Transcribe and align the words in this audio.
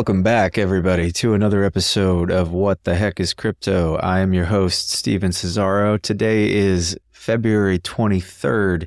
Welcome 0.00 0.22
back, 0.22 0.56
everybody, 0.56 1.12
to 1.12 1.34
another 1.34 1.62
episode 1.62 2.30
of 2.30 2.52
What 2.52 2.84
the 2.84 2.94
Heck 2.94 3.20
is 3.20 3.34
Crypto. 3.34 3.96
I 3.96 4.20
am 4.20 4.32
your 4.32 4.46
host, 4.46 4.88
Stephen 4.88 5.30
Cesaro. 5.30 6.00
Today 6.00 6.50
is 6.50 6.96
February 7.10 7.78
23rd, 7.78 8.86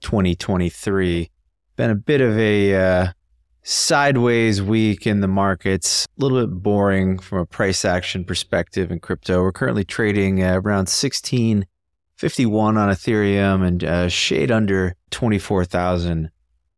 2023. 0.00 1.30
Been 1.76 1.90
a 1.90 1.94
bit 1.94 2.22
of 2.22 2.38
a 2.38 2.74
uh, 2.74 3.12
sideways 3.62 4.62
week 4.62 5.06
in 5.06 5.20
the 5.20 5.28
markets, 5.28 6.06
a 6.18 6.22
little 6.22 6.46
bit 6.46 6.62
boring 6.62 7.18
from 7.18 7.40
a 7.40 7.46
price 7.46 7.84
action 7.84 8.24
perspective 8.24 8.90
in 8.90 9.00
crypto. 9.00 9.42
We're 9.42 9.52
currently 9.52 9.84
trading 9.84 10.42
uh, 10.42 10.54
around 10.64 10.88
1651 10.88 12.78
on 12.78 12.88
Ethereum 12.88 13.66
and 13.66 13.84
uh, 13.84 14.08
shade 14.08 14.50
under 14.50 14.96
24,000 15.10 16.30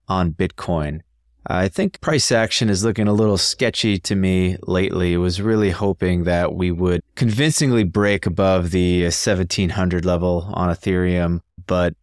on 0.09 0.33
Bitcoin. 0.33 1.03
I 1.49 1.69
think 1.69 2.01
price 2.01 2.33
action 2.33 2.69
is 2.69 2.85
looking 2.85 3.07
a 3.07 3.13
little 3.13 3.39
sketchy 3.39 3.99
to 4.01 4.17
me 4.17 4.57
lately. 4.63 5.17
Was 5.17 5.41
really 5.41 5.71
hoping 5.71 6.25
that 6.25 6.55
we 6.55 6.73
would 6.73 7.03
convincingly 7.15 7.85
break 7.85 8.27
above 8.27 8.73
the 8.73 9.03
1700 9.03 10.05
level 10.05 10.51
on 10.55 10.75
Ethereum, 10.75 11.41
but 11.67 11.95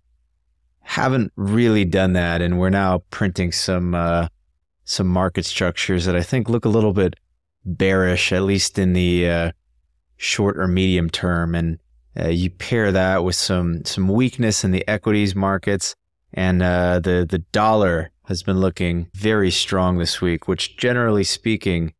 haven't 0.79 1.33
really 1.35 1.83
done 1.83 2.13
that. 2.13 2.41
And 2.41 2.57
we're 2.57 2.69
now 2.69 2.99
printing 3.09 3.51
some 3.51 3.93
uh, 3.93 4.27
some 4.85 5.07
market 5.07 5.45
structures 5.45 6.05
that 6.05 6.15
I 6.15 6.23
think 6.23 6.47
look 6.47 6.63
a 6.63 6.69
little 6.69 6.93
bit 6.93 7.15
bearish, 7.65 8.31
at 8.31 8.43
least 8.43 8.79
in 8.79 8.93
the 8.93 9.29
uh, 9.29 9.51
short 10.15 10.57
or 10.57 10.67
medium 10.67 11.09
term. 11.09 11.53
And 11.53 11.79
uh, 12.17 12.29
you 12.29 12.49
pair 12.49 12.93
that 12.93 13.25
with 13.25 13.35
some 13.35 13.83
some 13.83 14.07
weakness 14.07 14.63
in 14.63 14.71
the 14.71 14.87
equities 14.87 15.35
markets 15.35 15.95
and 16.33 16.63
uh, 16.63 16.99
the 16.99 17.27
the 17.29 17.39
dollar 17.39 18.12
has 18.25 18.43
been 18.43 18.59
looking 18.59 19.09
very 19.13 19.51
strong 19.51 19.97
this 19.97 20.21
week, 20.21 20.47
which 20.47 20.77
generally 20.77 21.23
speaking 21.23 21.93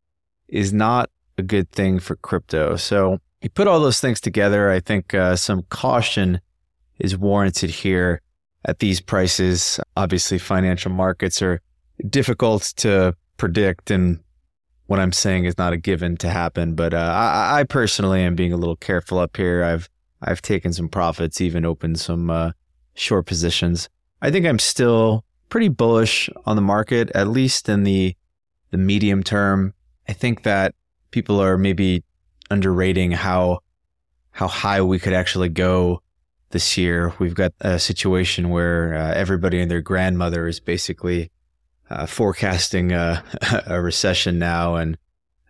is 0.48 0.72
not 0.72 1.10
a 1.36 1.42
good 1.42 1.70
thing 1.70 1.98
for 1.98 2.16
crypto. 2.16 2.76
So 2.76 3.18
you 3.42 3.50
put 3.50 3.68
all 3.68 3.80
those 3.80 4.00
things 4.00 4.20
together, 4.20 4.70
I 4.70 4.80
think 4.80 5.12
uh, 5.12 5.36
some 5.36 5.62
caution 5.68 6.40
is 6.98 7.16
warranted 7.16 7.70
here 7.70 8.22
at 8.64 8.78
these 8.78 9.00
prices. 9.00 9.78
Obviously, 9.96 10.38
financial 10.38 10.90
markets 10.90 11.42
are 11.42 11.60
difficult 12.08 12.72
to 12.76 13.14
predict, 13.36 13.90
and 13.90 14.20
what 14.86 15.00
I'm 15.00 15.12
saying 15.12 15.44
is 15.44 15.58
not 15.58 15.72
a 15.72 15.76
given 15.76 16.16
to 16.18 16.30
happen. 16.30 16.74
But 16.74 16.94
uh, 16.94 16.96
I, 16.96 17.60
I, 17.60 17.64
personally 17.64 18.22
am 18.22 18.34
being 18.34 18.52
a 18.52 18.56
little 18.56 18.76
careful 18.76 19.18
up 19.18 19.36
here. 19.36 19.62
I've 19.62 19.88
I've 20.22 20.40
taken 20.40 20.72
some 20.72 20.88
profits, 20.88 21.40
even 21.40 21.66
opened 21.66 22.00
some 22.00 22.30
uh, 22.30 22.52
short 22.94 23.26
positions. 23.26 23.88
I 24.22 24.30
think 24.30 24.46
I'm 24.46 24.58
still 24.58 25.24
pretty 25.54 25.68
bullish 25.68 26.28
on 26.46 26.56
the 26.56 26.62
market, 26.62 27.12
at 27.14 27.28
least 27.28 27.68
in 27.68 27.84
the 27.84 28.16
the 28.72 28.76
medium 28.76 29.22
term. 29.22 29.72
I 30.08 30.12
think 30.12 30.42
that 30.42 30.74
people 31.12 31.40
are 31.40 31.56
maybe 31.56 32.02
underrating 32.50 33.12
how 33.12 33.60
how 34.32 34.48
high 34.48 34.82
we 34.82 34.98
could 34.98 35.12
actually 35.12 35.50
go 35.50 36.02
this 36.50 36.76
year. 36.76 37.14
We've 37.20 37.36
got 37.36 37.52
a 37.60 37.78
situation 37.78 38.50
where 38.50 38.96
uh, 38.96 39.14
everybody 39.14 39.60
and 39.60 39.70
their 39.70 39.80
grandmother 39.80 40.48
is 40.48 40.58
basically 40.58 41.30
uh, 41.88 42.06
forecasting 42.06 42.90
a, 42.90 43.22
a, 43.68 43.80
recession 43.80 44.40
now, 44.40 44.74
and 44.74 44.98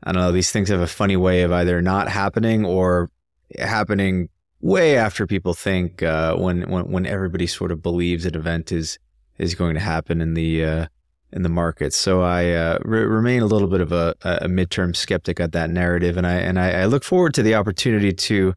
I 0.02 0.12
don't 0.12 0.20
know. 0.20 0.32
These 0.32 0.52
things 0.52 0.68
have 0.68 0.82
a 0.82 0.86
funny 0.86 1.16
way 1.16 1.44
of 1.44 1.50
either 1.50 1.80
not 1.80 2.10
happening 2.10 2.66
or 2.66 3.10
happening 3.58 4.28
way 4.60 4.98
after 4.98 5.26
people 5.26 5.54
think. 5.54 6.02
Uh, 6.02 6.36
when 6.36 6.68
when 6.68 6.90
when 6.90 7.06
everybody 7.06 7.46
sort 7.46 7.72
of 7.72 7.82
believes 7.82 8.26
an 8.26 8.34
event 8.34 8.70
is 8.70 8.98
is 9.38 9.54
going 9.54 9.74
to 9.74 9.80
happen 9.80 10.20
in 10.20 10.34
the 10.34 10.64
uh, 10.64 10.86
in 11.32 11.42
the 11.42 11.48
markets. 11.48 11.96
So 11.96 12.22
I 12.22 12.50
uh, 12.52 12.78
re- 12.84 13.04
remain 13.04 13.42
a 13.42 13.46
little 13.46 13.68
bit 13.68 13.80
of 13.80 13.92
a, 13.92 14.14
a 14.22 14.46
midterm 14.46 14.94
skeptic 14.94 15.40
at 15.40 15.52
that 15.52 15.70
narrative, 15.70 16.16
and 16.16 16.26
I 16.26 16.34
and 16.34 16.58
I, 16.58 16.82
I, 16.82 16.84
look 16.86 17.02
forward 17.02 17.34
to 17.34 17.42
the 17.42 17.54
opportunity 17.54 18.12
to 18.12 18.54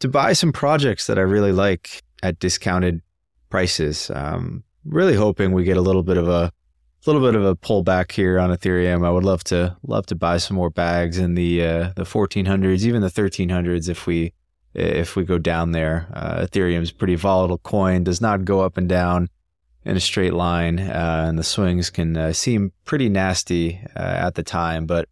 to 0.00 0.08
buy 0.08 0.32
some 0.32 0.52
projects 0.52 1.06
that 1.06 1.18
I 1.18 1.22
really 1.22 1.52
like 1.52 2.02
at 2.22 2.38
discounted 2.38 3.02
prices. 3.50 4.10
Um, 4.14 4.64
really 4.84 5.14
hoping 5.14 5.52
we 5.52 5.64
get 5.64 5.76
a 5.76 5.82
little 5.82 6.02
bit 6.02 6.16
of 6.16 6.28
a 6.28 6.52
little 7.04 7.20
bit 7.20 7.34
of 7.34 7.44
a 7.44 7.54
pullback 7.54 8.12
here 8.12 8.38
on 8.38 8.50
Ethereum. 8.50 9.06
I 9.06 9.10
would 9.10 9.24
love 9.24 9.44
to 9.44 9.76
love 9.82 10.06
to 10.06 10.14
buy 10.14 10.38
some 10.38 10.56
more 10.56 10.70
bags 10.70 11.18
in 11.18 11.34
the 11.34 11.64
uh, 11.64 11.92
the 11.96 12.04
1400s, 12.04 12.84
even 12.84 13.02
the 13.02 13.08
1300s 13.08 13.90
if 13.90 14.06
we 14.06 14.32
if 14.72 15.16
we 15.16 15.24
go 15.24 15.36
down 15.36 15.72
there. 15.72 16.08
Uh, 16.14 16.46
Ethereum's 16.46 16.92
pretty 16.92 17.14
volatile 17.14 17.58
coin, 17.58 18.04
does 18.04 18.22
not 18.22 18.46
go 18.46 18.60
up 18.60 18.78
and 18.78 18.88
down 18.88 19.28
in 19.86 19.96
a 19.96 20.00
straight 20.00 20.34
line, 20.34 20.80
uh, 20.80 21.26
and 21.28 21.38
the 21.38 21.44
swings 21.44 21.90
can 21.90 22.16
uh, 22.16 22.32
seem 22.32 22.72
pretty 22.84 23.08
nasty 23.08 23.80
uh, 23.94 24.00
at 24.00 24.34
the 24.34 24.42
time. 24.42 24.84
But 24.84 25.08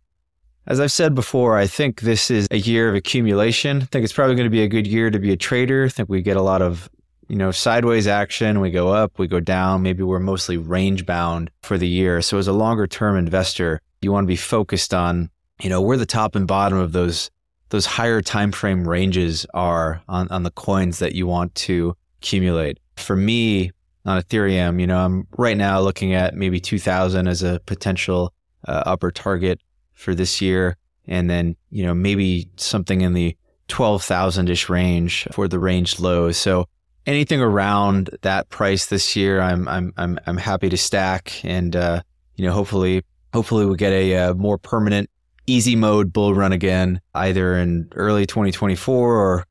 as 0.67 0.81
I've 0.81 0.93
said 0.93 1.15
before, 1.15 1.57
I 1.57 1.67
think 1.67 2.01
this 2.01 2.31
is 2.31 2.49
a 2.51 2.57
year 2.57 2.89
of 2.89 2.95
accumulation. 2.95 3.83
I 3.83 3.85
think 3.85 4.05
it's 4.05 4.13
probably 4.13 4.35
going 4.35 4.47
to 4.47 4.51
be 4.51 4.63
a 4.63 4.69
good 4.69 4.87
year 4.87 5.11
to 5.11 5.19
be 5.19 5.33
a 5.33 5.37
trader. 5.37 5.85
I 5.85 5.89
think 5.89 6.09
we 6.09 6.23
get 6.23 6.37
a 6.37 6.43
lot 6.43 6.61
of 6.61 6.91
you 7.29 7.37
know 7.37 7.53
sideways 7.53 8.07
action. 8.07 8.61
We 8.61 8.71
go 8.71 8.89
up, 8.89 9.19
we 9.19 9.29
go 9.29 9.41
down. 9.41 9.83
Maybe 9.83 10.03
we're 10.03 10.19
mostly 10.19 10.57
range 10.57 11.07
bound 11.07 11.51
for 11.63 11.79
the 11.79 11.89
year. 11.89 12.21
So 12.21 12.39
as 12.39 12.49
a 12.49 12.53
longer 12.53 12.87
term 12.87 13.17
investor, 13.17 13.81
you 14.03 14.11
want 14.11 14.25
to 14.25 14.29
be 14.29 14.37
focused 14.37 14.93
on 14.93 15.31
you 15.63 15.71
know 15.71 15.81
where 15.81 15.97
the 15.97 16.07
top 16.07 16.35
and 16.35 16.49
bottom 16.49 16.79
of 16.79 16.93
those 16.93 17.31
those 17.69 17.87
higher 17.87 18.21
time 18.21 18.53
frame 18.53 18.87
ranges 18.87 19.47
are 19.55 20.03
on, 20.09 20.29
on 20.29 20.43
the 20.43 20.51
coins 20.51 20.99
that 20.99 21.15
you 21.15 21.27
want 21.27 21.55
to 21.55 21.97
accumulate. 22.19 22.79
For 22.97 23.17
me, 23.17 23.73
on 24.05 24.21
Ethereum. 24.21 24.81
You 24.81 24.87
know, 24.87 24.99
I'm 24.99 25.27
right 25.37 25.57
now 25.57 25.81
looking 25.81 26.15
at 26.15 26.35
maybe 26.35 26.61
2000 26.61 27.27
as 27.27 27.43
a 27.43 27.61
potential 27.67 28.33
uh, 28.67 28.83
upper 28.87 29.11
target 29.11 29.61
for 29.93 30.15
this 30.15 30.41
year. 30.41 30.77
And 31.07 31.29
then, 31.29 31.57
you 31.71 31.85
know, 31.85 31.95
maybe 31.95 32.49
something 32.57 33.03
in 33.03 33.13
the 33.13 33.37
12,000 33.69 34.49
ish 34.49 34.69
range 34.69 35.27
for 35.33 35.49
the 35.49 35.59
range 35.59 36.01
low. 36.01 36.33
So 36.33 36.67
anything 37.07 37.41
around 37.41 38.11
that 38.23 38.49
price 38.49 38.87
this 38.87 39.15
year, 39.17 39.41
I'm, 39.41 39.69
I'm, 39.69 39.93
I'm, 39.97 40.19
I'm 40.27 40.37
happy 40.37 40.69
to 40.71 40.77
stack. 40.77 41.45
And, 41.45 41.77
uh, 41.77 42.03
you 42.37 42.47
know, 42.47 42.53
hopefully, 42.53 43.03
hopefully 43.33 43.67
we 43.67 43.77
get 43.77 43.93
a, 43.93 44.13
a 44.13 44.31
uh, 44.31 44.35
more 44.35 44.59
permanent 44.59 45.11
easy 45.47 45.77
mode 45.77 46.13
bull 46.13 46.35
run 46.35 46.53
again, 46.53 47.01
either 47.15 47.57
in 47.57 47.89
early 47.95 48.27
2024 48.27 49.15
or 49.15 49.47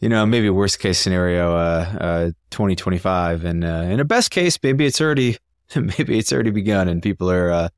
you 0.00 0.08
know, 0.08 0.24
maybe 0.24 0.48
worst 0.48 0.78
case 0.78 0.98
scenario, 0.98 1.54
uh, 1.54 1.96
uh, 2.00 2.24
2025. 2.50 3.44
And 3.44 3.64
uh, 3.64 3.86
in 3.88 4.00
a 4.00 4.04
best 4.04 4.30
case, 4.30 4.58
maybe 4.62 4.86
it's 4.86 5.00
already, 5.00 5.36
maybe 5.76 6.18
it's 6.18 6.32
already 6.32 6.50
begun 6.50 6.88
and 6.88 7.02
people 7.02 7.30
are 7.30 7.50
uh, 7.50 7.68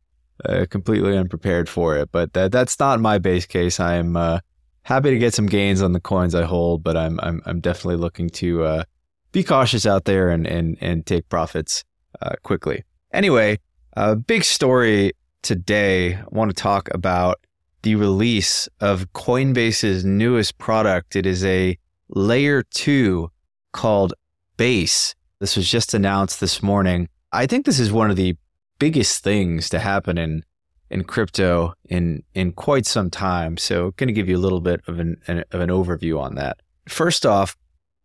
uh, 0.44 0.66
completely 0.70 1.16
unprepared 1.16 1.68
for 1.68 1.96
it. 1.96 2.10
But 2.12 2.32
that, 2.34 2.52
that's 2.52 2.78
not 2.78 3.00
my 3.00 3.18
base 3.18 3.44
case. 3.44 3.80
I 3.80 3.94
am 3.94 4.16
uh, 4.16 4.38
happy 4.84 5.10
to 5.10 5.18
get 5.18 5.34
some 5.34 5.46
gains 5.46 5.82
on 5.82 5.92
the 5.92 6.00
coins 6.00 6.34
I 6.34 6.44
hold, 6.44 6.84
but 6.84 6.96
I'm, 6.96 7.18
I'm, 7.20 7.42
I'm 7.44 7.60
definitely 7.60 7.96
looking 7.96 8.30
to 8.30 8.64
uh, 8.64 8.84
be 9.32 9.42
cautious 9.42 9.84
out 9.84 10.04
there 10.04 10.30
and, 10.30 10.46
and, 10.46 10.78
and 10.80 11.04
take 11.04 11.28
profits 11.28 11.84
uh, 12.20 12.36
quickly. 12.44 12.84
Anyway, 13.12 13.58
a 13.94 14.14
big 14.14 14.44
story 14.44 15.12
today. 15.42 16.14
I 16.14 16.24
want 16.30 16.50
to 16.50 16.54
talk 16.54 16.88
about 16.94 17.40
the 17.82 17.96
release 17.96 18.68
of 18.80 19.12
Coinbase's 19.12 20.04
newest 20.04 20.58
product. 20.58 21.16
It 21.16 21.26
is 21.26 21.44
a 21.44 21.76
layer 22.12 22.62
two 22.62 23.30
called 23.72 24.14
Base. 24.56 25.14
This 25.40 25.56
was 25.56 25.69
just 25.69 25.94
announced 25.94 26.40
this 26.40 26.62
morning. 26.62 27.08
I 27.32 27.46
think 27.46 27.66
this 27.66 27.81
is 27.81 27.92
one 27.92 28.10
of 28.10 28.16
the 28.16 28.37
biggest 28.78 29.25
things 29.25 29.69
to 29.70 29.78
happen 29.78 30.19
in 30.19 30.44
in 30.90 31.04
crypto 31.04 31.72
in 31.88 32.22
in 32.34 32.52
quite 32.52 32.87
some 32.87 33.10
time. 33.10 33.56
So, 33.56 33.92
going 33.92 34.08
to 34.08 34.12
give 34.12 34.28
you 34.28 34.37
a 34.37 34.38
little 34.38 34.60
bit 34.60 34.82
of 34.87 34.98
an, 34.98 35.16
an 35.26 35.44
of 35.50 35.60
an 35.60 35.70
overview 35.70 36.20
on 36.20 36.34
that. 36.34 36.60
First 36.87 37.25
off, 37.25 37.56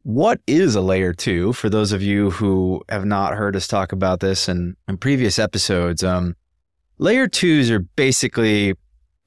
what 0.04 0.40
is 0.48 0.76
a 0.76 0.82
layer 0.82 1.14
two? 1.14 1.52
For 1.52 1.70
those 1.70 1.92
of 1.92 2.02
you 2.02 2.32
who 2.32 2.82
have 2.88 3.06
not 3.06 3.34
heard 3.34 3.56
us 3.56 3.68
talk 3.68 3.92
about 3.92 4.22
this 4.22 4.48
in, 4.48 4.78
in 4.88 4.98
previous 4.98 5.38
episodes, 5.38 6.04
um, 6.04 6.36
layer 6.98 7.28
twos 7.28 7.70
are 7.70 7.80
basically 7.80 8.74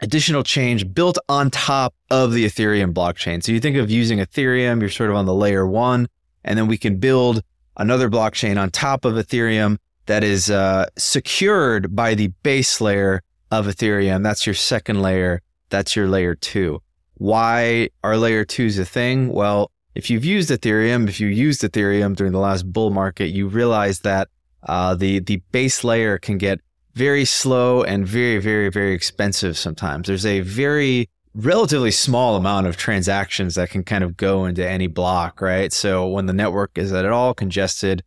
additional 0.00 0.42
change 0.42 0.92
built 0.92 1.18
on 1.28 1.50
top 1.50 1.94
of 2.10 2.32
the 2.32 2.44
Ethereum 2.44 2.92
blockchain. 2.92 3.42
So 3.42 3.52
you 3.52 3.60
think 3.60 3.76
of 3.76 3.90
using 3.90 4.18
Ethereum, 4.18 4.80
you're 4.80 4.90
sort 4.90 5.10
of 5.10 5.16
on 5.16 5.26
the 5.26 5.34
layer 5.34 5.66
one, 5.66 6.08
and 6.44 6.58
then 6.58 6.66
we 6.66 6.78
can 6.78 6.96
build 6.96 7.42
another 7.76 8.08
blockchain 8.08 8.60
on 8.60 8.70
top 8.70 9.04
of 9.04 9.14
Ethereum 9.14 9.78
that 10.06 10.24
is 10.24 10.50
uh, 10.50 10.86
secured 10.96 11.94
by 11.94 12.14
the 12.14 12.28
base 12.42 12.80
layer 12.80 13.22
of 13.50 13.66
Ethereum. 13.66 14.22
That's 14.22 14.46
your 14.46 14.54
second 14.54 15.02
layer. 15.02 15.42
That's 15.68 15.94
your 15.94 16.08
layer 16.08 16.34
two. 16.34 16.82
Why 17.14 17.90
are 18.02 18.16
layer 18.16 18.44
twos 18.44 18.78
a 18.78 18.84
thing? 18.84 19.28
Well, 19.28 19.70
if 19.94 20.08
you've 20.08 20.24
used 20.24 20.50
Ethereum, 20.50 21.08
if 21.08 21.20
you 21.20 21.28
used 21.28 21.62
Ethereum 21.62 22.16
during 22.16 22.32
the 22.32 22.38
last 22.38 22.72
bull 22.72 22.90
market, 22.90 23.28
you 23.28 23.48
realize 23.48 24.00
that 24.00 24.28
uh, 24.62 24.94
the 24.94 25.20
the 25.20 25.36
base 25.52 25.84
layer 25.84 26.18
can 26.18 26.38
get 26.38 26.60
very 26.94 27.24
slow 27.24 27.82
and 27.82 28.06
very, 28.06 28.38
very, 28.38 28.68
very 28.68 28.92
expensive 28.92 29.56
sometimes. 29.56 30.08
There's 30.08 30.26
a 30.26 30.40
very 30.40 31.08
relatively 31.34 31.90
small 31.90 32.36
amount 32.36 32.66
of 32.66 32.76
transactions 32.76 33.54
that 33.54 33.70
can 33.70 33.84
kind 33.84 34.02
of 34.02 34.16
go 34.16 34.44
into 34.44 34.66
any 34.66 34.86
block, 34.86 35.40
right? 35.40 35.72
So 35.72 36.08
when 36.08 36.26
the 36.26 36.32
network 36.32 36.76
is 36.76 36.92
at 36.92 37.04
all 37.06 37.34
congested, 37.34 38.02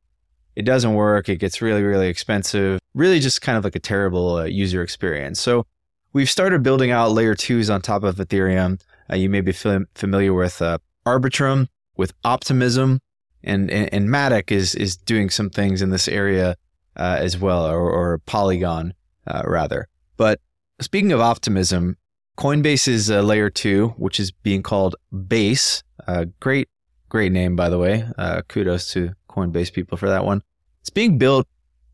it 0.56 0.64
doesn't 0.64 0.94
work. 0.94 1.30
It 1.30 1.38
gets 1.38 1.62
really, 1.62 1.82
really 1.82 2.08
expensive. 2.08 2.80
Really, 2.94 3.20
just 3.20 3.42
kind 3.42 3.58
of 3.58 3.64
like 3.64 3.76
a 3.76 3.80
terrible 3.80 4.38
uh, 4.38 4.44
user 4.44 4.84
experience. 4.84 5.40
So 5.40 5.66
we've 6.12 6.30
started 6.30 6.62
building 6.62 6.92
out 6.92 7.12
layer 7.12 7.36
twos 7.36 7.70
on 7.70 7.82
top 7.82 8.04
of 8.04 8.18
Ethereum. 8.18 8.80
Uh, 9.12 9.16
you 9.16 9.30
may 9.30 9.42
be 9.42 9.52
fam- 9.52 9.88
familiar 9.96 10.34
with 10.34 10.62
uh, 10.62 10.78
Arbitrum, 11.06 11.68
with 11.98 12.14
Optimism, 12.24 13.00
and, 13.44 13.72
and, 13.72 13.94
and 13.94 14.10
Matic 14.10 14.52
is 14.52 14.76
is 14.76 14.96
doing 14.96 15.30
some 15.30 15.50
things 15.50 15.82
in 15.82 15.90
this 15.90 16.08
area 16.08 16.56
uh, 16.96 17.18
as 17.20 17.38
well, 17.38 17.66
or, 17.66 17.90
or 17.90 18.18
Polygon 18.20 18.94
uh, 19.28 19.44
rather. 19.46 19.88
But 20.18 20.40
speaking 20.80 21.12
of 21.12 21.20
Optimism, 21.20 21.98
Coinbase 22.38 22.88
is 22.88 23.12
uh, 23.12 23.22
layer 23.22 23.50
two, 23.50 23.90
which 23.98 24.20
is 24.20 24.32
being 24.32 24.64
called 24.64 24.96
Base. 25.28 25.84
Uh, 26.08 26.26
great, 26.40 26.68
great 27.10 27.32
name 27.32 27.56
by 27.56 27.70
the 27.70 27.78
way. 27.78 28.06
kudos 28.48 28.92
to 28.94 29.14
Coinbase 29.30 29.72
people 29.74 29.98
for 29.98 30.10
that 30.10 30.26
one. 30.26 30.42
It's 30.82 30.90
being 30.90 31.18
built 31.18 31.48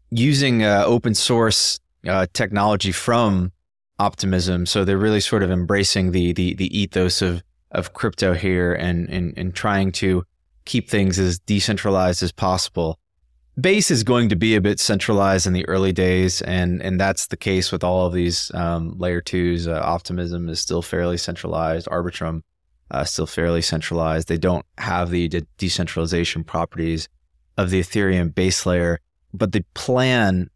using 0.10 0.64
open 0.64 1.14
source 1.14 1.80
technology 2.34 2.92
from 2.92 3.52
optimism. 4.00 4.66
So 4.66 4.86
they're 4.86 4.98
really 4.98 5.20
sort 5.20 5.44
of 5.44 5.52
embracing 5.52 6.12
the 6.12 6.34
the 6.34 6.56
the 6.56 6.76
ethos 6.78 7.22
of 7.22 7.44
of 7.72 7.94
crypto 7.94 8.34
here 8.34 8.74
and 8.74 9.10
and, 9.10 9.34
and 9.38 9.54
trying 9.54 9.92
to 9.94 10.24
keep 10.66 10.90
things 10.90 11.20
as 11.20 11.40
decentralized 11.40 12.24
as 12.24 12.32
possible. 12.32 13.00
Base 13.60 13.90
is 13.90 14.04
going 14.04 14.30
to 14.30 14.36
be 14.36 14.56
a 14.56 14.62
bit 14.62 14.80
centralized 14.80 15.48
in 15.48 15.54
the 15.54 15.68
early 15.68 15.92
days, 15.92 16.42
and 16.42 16.82
and 16.82 17.00
that's 17.00 17.28
the 17.28 17.38
case 17.38 17.72
with 17.72 17.84
all 17.84 18.06
of 18.06 18.14
these 18.14 18.52
um, 18.54 18.98
layer 18.98 19.22
twos. 19.22 19.68
Uh, 19.68 19.82
Optimism 19.84 20.50
is 20.50 20.60
still 20.60 20.82
fairly 20.82 21.18
centralized. 21.18 21.88
Arbitrum 21.88 22.44
uh, 22.92 23.04
still 23.04 23.26
fairly 23.26 23.62
centralized. 23.62 24.28
They 24.28 24.38
don't 24.38 24.66
have 24.78 25.10
the 25.10 25.28
de- 25.28 25.48
decentralization 25.58 26.44
properties 26.44 27.10
of 27.58 27.72
the 27.72 27.80
Ethereum 27.82 28.34
base 28.34 28.66
layer, 28.66 29.00
but 29.34 29.52
the 29.52 29.66
plan 29.74 30.50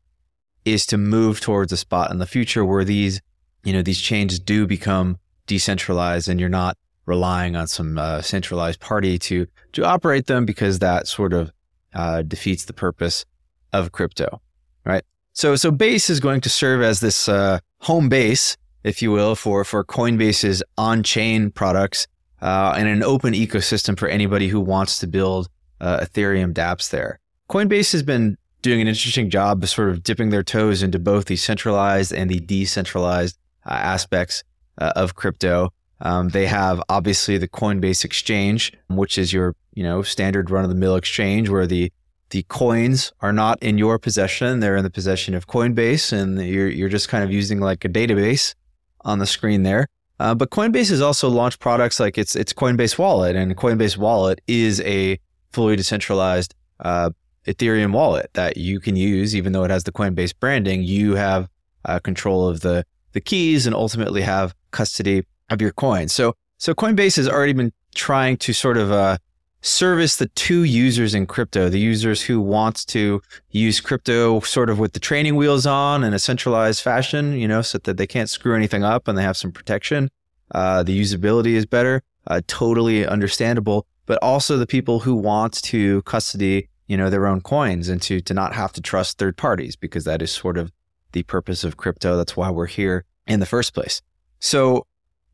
is 0.66 0.86
to 0.86 0.98
move 0.98 1.42
towards 1.42 1.74
a 1.74 1.78
spot 1.78 2.12
in 2.12 2.20
the 2.20 2.26
future 2.26 2.64
where 2.64 2.86
these 2.86 3.22
you 3.64 3.74
know, 3.74 3.82
these 3.82 4.00
chains 4.00 4.40
do 4.40 4.68
become 4.68 5.18
decentralized 5.48 6.28
and 6.28 6.40
you're 6.40 6.50
not 6.50 6.78
relying 7.06 7.56
on 7.56 7.68
some 7.68 7.98
uh, 7.98 8.22
centralized 8.22 8.80
party 8.80 9.18
to, 9.18 9.48
to 9.74 9.84
operate 9.84 10.28
them 10.28 10.46
because 10.46 10.80
that 10.80 11.08
sort 11.08 11.34
of 11.34 11.52
uh, 11.94 12.22
defeats 12.22 12.66
the 12.66 12.74
purpose 12.74 13.26
of 13.72 13.92
crypto, 13.92 14.42
right? 14.86 15.04
So, 15.34 15.56
so 15.56 15.72
Base 15.72 16.10
is 16.10 16.20
going 16.20 16.42
to 16.42 16.50
serve 16.50 16.82
as 16.82 17.00
this 17.00 17.28
uh, 17.28 17.60
home 17.80 18.10
base, 18.10 18.56
if 18.84 19.02
you 19.02 19.12
will, 19.12 19.36
for, 19.36 19.64
for 19.64 19.84
Coinbase's 19.84 20.62
on-chain 20.78 21.52
products 21.52 22.08
uh, 22.42 22.76
and 22.78 22.88
an 22.88 23.04
open 23.04 23.34
ecosystem 23.34 23.98
for 23.98 24.08
anybody 24.08 24.48
who 24.48 24.60
wants 24.60 25.00
to 25.00 25.08
build 25.08 25.48
uh, 25.82 26.00
Ethereum 26.00 26.54
dApps 26.54 26.90
there. 26.90 27.20
Coinbase 27.50 27.92
has 27.94 28.04
been 28.04 28.38
doing 28.62 28.82
an 28.82 28.88
interesting 28.88 29.30
job 29.30 29.64
of 29.64 29.70
sort 29.70 29.90
of 29.90 30.04
dipping 30.04 30.30
their 30.30 30.44
toes 30.44 30.84
into 30.84 31.00
both 31.00 31.26
the 31.26 31.36
centralized 31.36 32.14
and 32.14 32.30
the 32.30 32.40
decentralized 32.40 33.38
uh, 33.66 33.74
aspects 33.74 34.44
uh, 34.78 34.94
of 34.96 35.16
crypto. 35.16 35.70
Um, 36.04 36.30
they 36.30 36.46
have 36.48 36.84
obviously 36.90 37.38
the 37.38 37.48
Coinbase 37.48 38.04
exchange, 38.04 38.74
which 38.90 39.18
is 39.18 39.34
your 39.34 39.56
you 39.74 39.84
know 39.84 40.04
standard 40.04 40.52
run 40.52 40.64
of 40.64 40.70
the 40.70 40.76
mill 40.76 40.96
exchange 40.96 41.50
where 41.50 41.66
the 41.66 41.92
the 42.30 42.44
coins 42.44 43.14
are 43.22 43.34
not 43.34 43.62
in 43.64 43.78
your 43.78 43.98
possession; 43.98 44.60
they're 44.60 44.76
in 44.76 44.84
the 44.84 44.90
possession 44.90 45.34
of 45.34 45.48
Coinbase, 45.48 46.12
and 46.12 46.40
you're 46.46 46.68
you're 46.70 46.90
just 46.90 47.08
kind 47.08 47.24
of 47.24 47.32
using 47.32 47.60
like 47.60 47.86
a 47.86 47.90
database 47.90 48.54
on 49.02 49.20
the 49.20 49.26
screen 49.26 49.64
there. 49.64 49.88
Uh, 50.20 50.36
but 50.36 50.52
Coinbase 50.52 50.90
has 50.90 51.02
also 51.02 51.30
launched 51.30 51.60
products 51.60 52.00
like 52.00 52.18
its 52.18 52.36
its 52.36 52.54
Coinbase 52.54 52.98
Wallet, 52.98 53.38
and 53.38 53.56
Coinbase 53.56 53.98
Wallet 53.98 54.42
is 54.46 54.82
a 54.82 55.18
fully 55.54 55.78
decentralized 55.78 56.54
uh, 56.82 57.12
Ethereum 57.48 57.94
wallet 57.94 58.30
that 58.34 58.58
you 58.58 58.80
can 58.82 58.96
use, 58.98 59.36
even 59.36 59.54
though 59.54 59.64
it 59.64 59.72
has 59.72 59.86
the 59.86 59.92
Coinbase 59.92 60.34
branding. 60.38 60.84
You 60.84 61.16
have 61.16 61.48
uh, 61.86 62.00
control 62.00 62.48
of 62.48 62.60
the 62.60 62.86
the 63.14 63.22
keys 63.22 63.66
and 63.66 63.76
ultimately 63.76 64.22
have 64.22 64.54
custody 64.72 65.24
of 65.50 65.62
your 65.62 65.72
coins. 65.72 66.14
So, 66.14 66.36
so 66.58 66.74
Coinbase 66.74 67.18
has 67.18 67.28
already 67.28 67.54
been 67.54 67.74
trying 67.96 68.38
to 68.38 68.54
sort 68.54 68.78
of 68.78 68.92
uh, 68.92 69.18
service 69.64 70.18
the 70.18 70.28
two 70.28 70.64
users 70.64 71.16
in 71.16 71.26
crypto, 71.26 71.70
the 71.70 71.80
users 71.80 72.22
who 72.22 72.42
wants 72.42 72.84
to 72.84 73.22
use 73.52 73.80
crypto 73.80 74.42
sort 74.42 74.70
of 74.70 74.78
with 74.78 74.94
the 74.94 75.00
training 75.00 75.36
wheels 75.36 75.66
on 75.66 76.04
in 76.04 76.14
a 76.14 76.20
centralized 76.20 76.82
fashion, 76.82 77.34
you 77.34 77.48
know, 77.48 77.62
so 77.62 77.78
that 77.78 77.98
they 77.98 78.06
can't 78.06 78.30
screw 78.30 78.56
anything 78.56 78.84
up 78.84 79.08
and 79.08 79.18
they 79.18 79.24
have 79.24 79.38
some 79.38 79.52
protection. 79.52 80.10
Uh, 80.52 80.84
the 80.84 81.00
usability 81.00 81.54
is 81.54 81.66
better, 81.66 82.04
uh, 82.28 82.42
totally 82.48 83.08
understandable, 83.08 83.88
but 84.06 84.20
also 84.22 84.58
the 84.58 84.68
people 84.68 85.00
who 85.00 85.16
want 85.16 85.54
to 85.64 86.02
custody, 86.02 86.68
you 86.88 86.98
know, 86.98 87.10
their 87.10 87.26
own 87.26 87.40
coins 87.40 87.88
and 87.88 88.02
to, 88.02 88.20
to 88.20 88.34
not 88.34 88.54
have 88.54 88.74
to 88.74 88.82
trust 88.82 89.18
third 89.18 89.38
parties 89.38 89.78
because 89.78 90.04
that 90.04 90.22
is 90.22 90.32
sort 90.32 90.58
of 90.58 90.72
the 91.14 91.24
purpose 91.24 91.64
of 91.64 91.78
crypto. 91.78 92.18
That's 92.18 92.36
why 92.36 92.50
we're 92.50 92.66
here 92.66 93.06
in 93.26 93.40
the 93.40 93.46
first 93.46 93.74
place. 93.74 94.02
So 94.40 94.86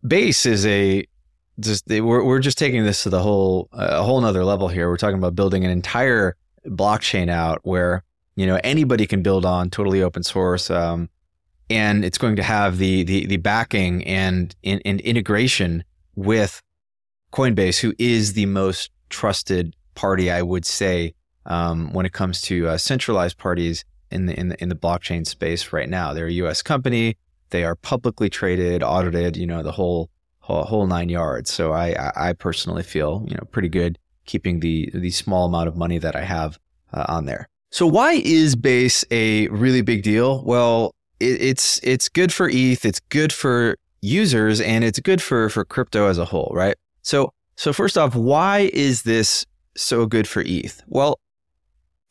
base 0.05 0.45
is 0.45 0.65
a 0.65 1.05
just 1.59 1.87
we're 1.87 2.23
we're 2.23 2.39
just 2.39 2.57
taking 2.57 2.83
this 2.85 3.03
to 3.03 3.09
the 3.09 3.19
whole 3.21 3.67
a 3.73 4.03
whole 4.03 4.21
nother 4.21 4.43
level 4.43 4.67
here. 4.67 4.89
We're 4.89 4.97
talking 4.97 5.17
about 5.17 5.35
building 5.35 5.65
an 5.65 5.71
entire 5.71 6.35
blockchain 6.65 7.29
out 7.29 7.59
where 7.63 8.03
you 8.35 8.45
know 8.45 8.59
anybody 8.63 9.05
can 9.05 9.21
build 9.21 9.45
on, 9.45 9.69
totally 9.69 10.01
open 10.01 10.23
source, 10.23 10.69
um, 10.69 11.09
and 11.69 12.05
it's 12.05 12.17
going 12.17 12.35
to 12.37 12.43
have 12.43 12.77
the 12.77 13.03
the 13.03 13.25
the 13.25 13.37
backing 13.37 14.05
and, 14.05 14.55
and, 14.63 14.81
and 14.85 15.01
integration 15.01 15.83
with 16.15 16.61
Coinbase, 17.33 17.79
who 17.79 17.93
is 17.99 18.33
the 18.33 18.45
most 18.45 18.91
trusted 19.09 19.75
party, 19.95 20.31
I 20.31 20.41
would 20.41 20.65
say, 20.65 21.13
um, 21.45 21.93
when 21.93 22.05
it 22.05 22.13
comes 22.13 22.41
to 22.41 22.69
uh, 22.69 22.77
centralized 22.77 23.37
parties 23.37 23.83
in 24.11 24.25
the, 24.25 24.39
in 24.39 24.49
the 24.49 24.61
in 24.61 24.69
the 24.69 24.75
blockchain 24.75 25.27
space 25.27 25.73
right 25.73 25.89
now. 25.89 26.13
They're 26.13 26.27
a 26.27 26.31
U.S. 26.33 26.61
company. 26.61 27.17
They 27.49 27.63
are 27.63 27.75
publicly 27.75 28.29
traded, 28.29 28.83
audited. 28.83 29.37
You 29.37 29.47
know 29.47 29.63
the 29.63 29.71
whole 29.71 30.09
whole, 30.39 30.63
whole 30.63 30.87
nine 30.87 31.09
yards. 31.09 31.51
So 31.51 31.73
I 31.73 32.11
I 32.15 32.33
personally 32.33 32.83
feel 32.83 33.25
you 33.27 33.35
know 33.35 33.43
pretty 33.51 33.69
good 33.69 33.97
keeping 34.25 34.59
the 34.59 34.91
the 34.93 35.11
small 35.11 35.45
amount 35.45 35.67
of 35.67 35.75
money 35.75 35.97
that 35.97 36.15
I 36.15 36.21
have 36.21 36.59
uh, 36.93 37.05
on 37.07 37.25
there. 37.25 37.47
So 37.71 37.85
why 37.85 38.13
is 38.13 38.55
Base 38.55 39.05
a 39.11 39.47
really 39.49 39.81
big 39.81 40.03
deal? 40.03 40.43
Well, 40.43 40.95
it, 41.19 41.41
it's 41.41 41.79
it's 41.83 42.09
good 42.09 42.33
for 42.33 42.49
ETH. 42.49 42.85
It's 42.85 42.99
good 43.09 43.31
for 43.31 43.77
users, 44.01 44.61
and 44.61 44.83
it's 44.83 44.99
good 44.99 45.21
for 45.21 45.49
for 45.49 45.65
crypto 45.65 46.07
as 46.07 46.17
a 46.17 46.25
whole, 46.25 46.51
right? 46.53 46.75
So 47.01 47.33
so 47.55 47.73
first 47.73 47.97
off, 47.97 48.15
why 48.15 48.69
is 48.73 49.03
this 49.03 49.45
so 49.75 50.05
good 50.05 50.27
for 50.27 50.43
ETH? 50.45 50.81
Well, 50.87 51.19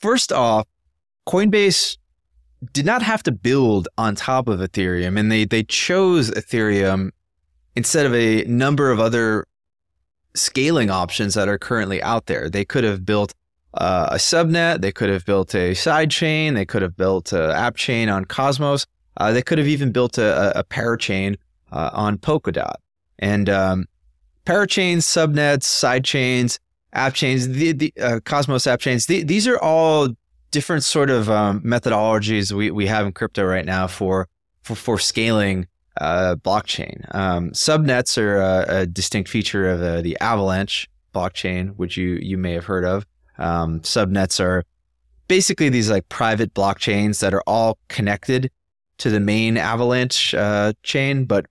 first 0.00 0.32
off, 0.32 0.66
Coinbase 1.26 1.96
did 2.72 2.84
not 2.84 3.02
have 3.02 3.22
to 3.24 3.32
build 3.32 3.88
on 3.96 4.14
top 4.14 4.48
of 4.48 4.60
Ethereum, 4.60 5.18
and 5.18 5.30
they 5.30 5.44
they 5.44 5.62
chose 5.62 6.30
Ethereum 6.30 7.10
instead 7.76 8.06
of 8.06 8.14
a 8.14 8.44
number 8.44 8.90
of 8.90 8.98
other 9.00 9.46
scaling 10.34 10.90
options 10.90 11.34
that 11.34 11.48
are 11.48 11.58
currently 11.58 12.02
out 12.02 12.26
there. 12.26 12.48
They 12.50 12.64
could 12.64 12.84
have 12.84 13.04
built 13.04 13.34
uh, 13.74 14.08
a 14.10 14.16
subnet, 14.16 14.80
they 14.80 14.92
could 14.92 15.08
have 15.08 15.24
built 15.24 15.54
a 15.54 15.74
side 15.74 16.10
chain, 16.10 16.54
they 16.54 16.64
could 16.64 16.82
have 16.82 16.96
built 16.96 17.32
an 17.32 17.50
app 17.50 17.76
chain 17.76 18.08
on 18.08 18.24
Cosmos, 18.24 18.86
uh, 19.18 19.32
they 19.32 19.42
could 19.42 19.58
have 19.58 19.68
even 19.68 19.92
built 19.92 20.18
a, 20.18 20.58
a 20.58 20.64
parachain 20.64 21.36
uh, 21.70 21.90
on 21.92 22.18
Polkadot. 22.18 22.74
And 23.18 23.48
um, 23.48 23.86
parachains, 24.46 24.98
subnets, 24.98 25.64
side 25.64 26.04
chains, 26.04 26.58
app 26.92 27.14
chains, 27.14 27.48
the, 27.48 27.72
the 27.72 27.92
uh, 28.00 28.20
Cosmos 28.24 28.66
app 28.66 28.80
chains, 28.80 29.06
the, 29.06 29.22
these 29.22 29.46
are 29.46 29.58
all 29.58 30.08
different 30.50 30.84
sort 30.84 31.10
of 31.10 31.28
um, 31.30 31.60
methodologies 31.60 32.52
we, 32.52 32.70
we 32.70 32.86
have 32.86 33.06
in 33.06 33.12
crypto 33.12 33.44
right 33.44 33.64
now 33.64 33.86
for 33.86 34.28
for, 34.62 34.74
for 34.74 34.98
scaling 34.98 35.66
uh, 36.00 36.36
blockchain. 36.36 37.14
Um, 37.14 37.50
subnets 37.50 38.18
are 38.18 38.36
a, 38.36 38.80
a, 38.80 38.86
distinct 38.86 39.28
feature 39.28 39.68
of 39.68 39.82
uh, 39.82 40.00
the 40.02 40.16
Avalanche 40.20 40.88
blockchain, 41.14 41.74
which 41.76 41.96
you 41.96 42.18
you 42.22 42.38
may 42.38 42.52
have 42.52 42.66
heard 42.66 42.84
of. 42.84 43.04
Um, 43.38 43.80
subnets 43.80 44.40
are 44.40 44.64
basically 45.26 45.68
these 45.68 45.90
like 45.90 46.08
private 46.08 46.54
blockchains 46.54 47.20
that 47.20 47.34
are 47.34 47.42
all 47.46 47.78
connected 47.88 48.50
to 48.98 49.10
the 49.10 49.20
main 49.20 49.56
Avalanche 49.56 50.34
uh, 50.34 50.72
chain, 50.82 51.24
but 51.24 51.46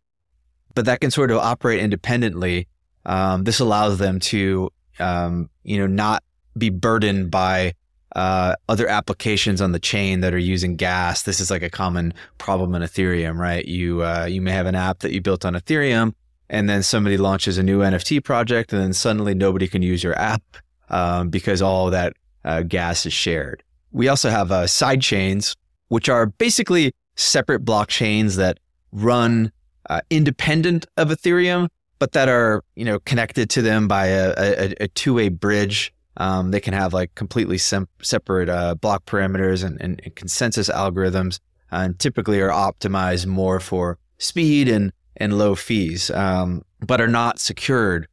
but 0.76 0.86
that 0.86 1.02
can 1.02 1.12
sort 1.12 1.32
of 1.32 1.38
operate 1.38 1.80
independently. 1.80 2.68
Um, 3.06 3.46
this 3.46 3.60
allows 3.60 3.98
them 3.98 4.20
to 4.20 4.70
um, 5.00 5.50
you 5.64 5.80
know 5.80 5.88
not 5.88 6.24
be 6.58 6.70
burdened 6.70 7.32
by 7.32 7.74
uh, 8.16 8.56
other 8.70 8.88
applications 8.88 9.62
on 9.62 9.72
the 9.72 9.80
chain 9.80 10.22
that 10.22 10.34
are 10.34 10.40
using 10.40 10.76
gas. 10.76 11.24
This 11.24 11.40
is 11.40 11.52
like 11.52 11.64
a 11.64 11.70
common 11.70 12.14
problem 12.38 12.74
in 12.76 12.82
Ethereum, 12.82 13.38
right? 13.38 13.66
You 13.66 14.04
uh, 14.04 14.26
you 14.26 14.42
may 14.42 14.52
have 14.52 14.66
an 14.66 14.76
app 14.76 15.00
that 15.00 15.12
you 15.12 15.22
built 15.22 15.46
on 15.46 15.54
Ethereum, 15.54 16.14
and 16.50 16.70
then 16.70 16.84
somebody 16.84 17.18
launches 17.18 17.58
a 17.58 17.64
new 17.64 17.80
NFT 17.80 18.24
project, 18.24 18.72
and 18.74 18.82
then 18.82 18.94
suddenly 18.94 19.34
nobody 19.34 19.68
can 19.68 19.82
use 19.82 20.04
your 20.04 20.18
app 20.18 20.42
um, 20.90 21.30
because 21.30 21.62
all 21.62 21.90
that 21.92 22.14
uh, 22.46 22.62
gas 22.62 23.06
is 23.06 23.14
shared. 23.14 23.64
We 23.92 24.08
also 24.08 24.30
have 24.30 24.52
uh, 24.52 24.68
side 24.68 25.02
chains, 25.02 25.56
which 25.90 26.10
are 26.10 26.28
basically 26.28 26.94
separate 27.16 27.66
blockchains 27.66 28.36
that 28.36 28.60
run 28.92 29.52
uh, 29.90 30.02
independent 30.10 30.86
of 30.98 31.10
Ethereum, 31.10 31.68
but 32.00 32.14
that 32.14 32.30
are 32.30 32.64
you 32.76 32.86
know 32.86 33.00
connected 33.00 33.50
to 33.52 33.62
them 33.62 33.88
by 33.88 34.08
a, 34.08 34.34
a, 34.38 34.74
a 34.82 34.88
two-way 34.90 35.30
bridge 35.30 35.94
um, 36.18 36.52
they 36.52 36.60
can 36.60 36.74
have 36.74 36.94
like 36.94 37.14
completely 37.16 37.58
sem- 37.58 37.88
separate 38.02 38.50
uh, 38.50 38.76
block 38.76 39.06
parameters 39.06 39.64
and, 39.64 39.80
and, 39.82 40.02
and, 40.04 40.16
consensus 40.16 40.70
algorithms, 40.70 41.40
and 41.72 41.98
typically 42.00 42.42
are 42.42 42.50
optimized 42.50 43.28
more 43.28 43.60
for 43.60 43.98
speed 44.18 44.68
and 44.68 44.92
and 45.16 45.38
low 45.38 45.56
fees, 45.56 46.12
um, 46.12 46.64
but 46.86 47.02
are 47.02 47.08
not 47.08 47.40
secured 47.40 48.08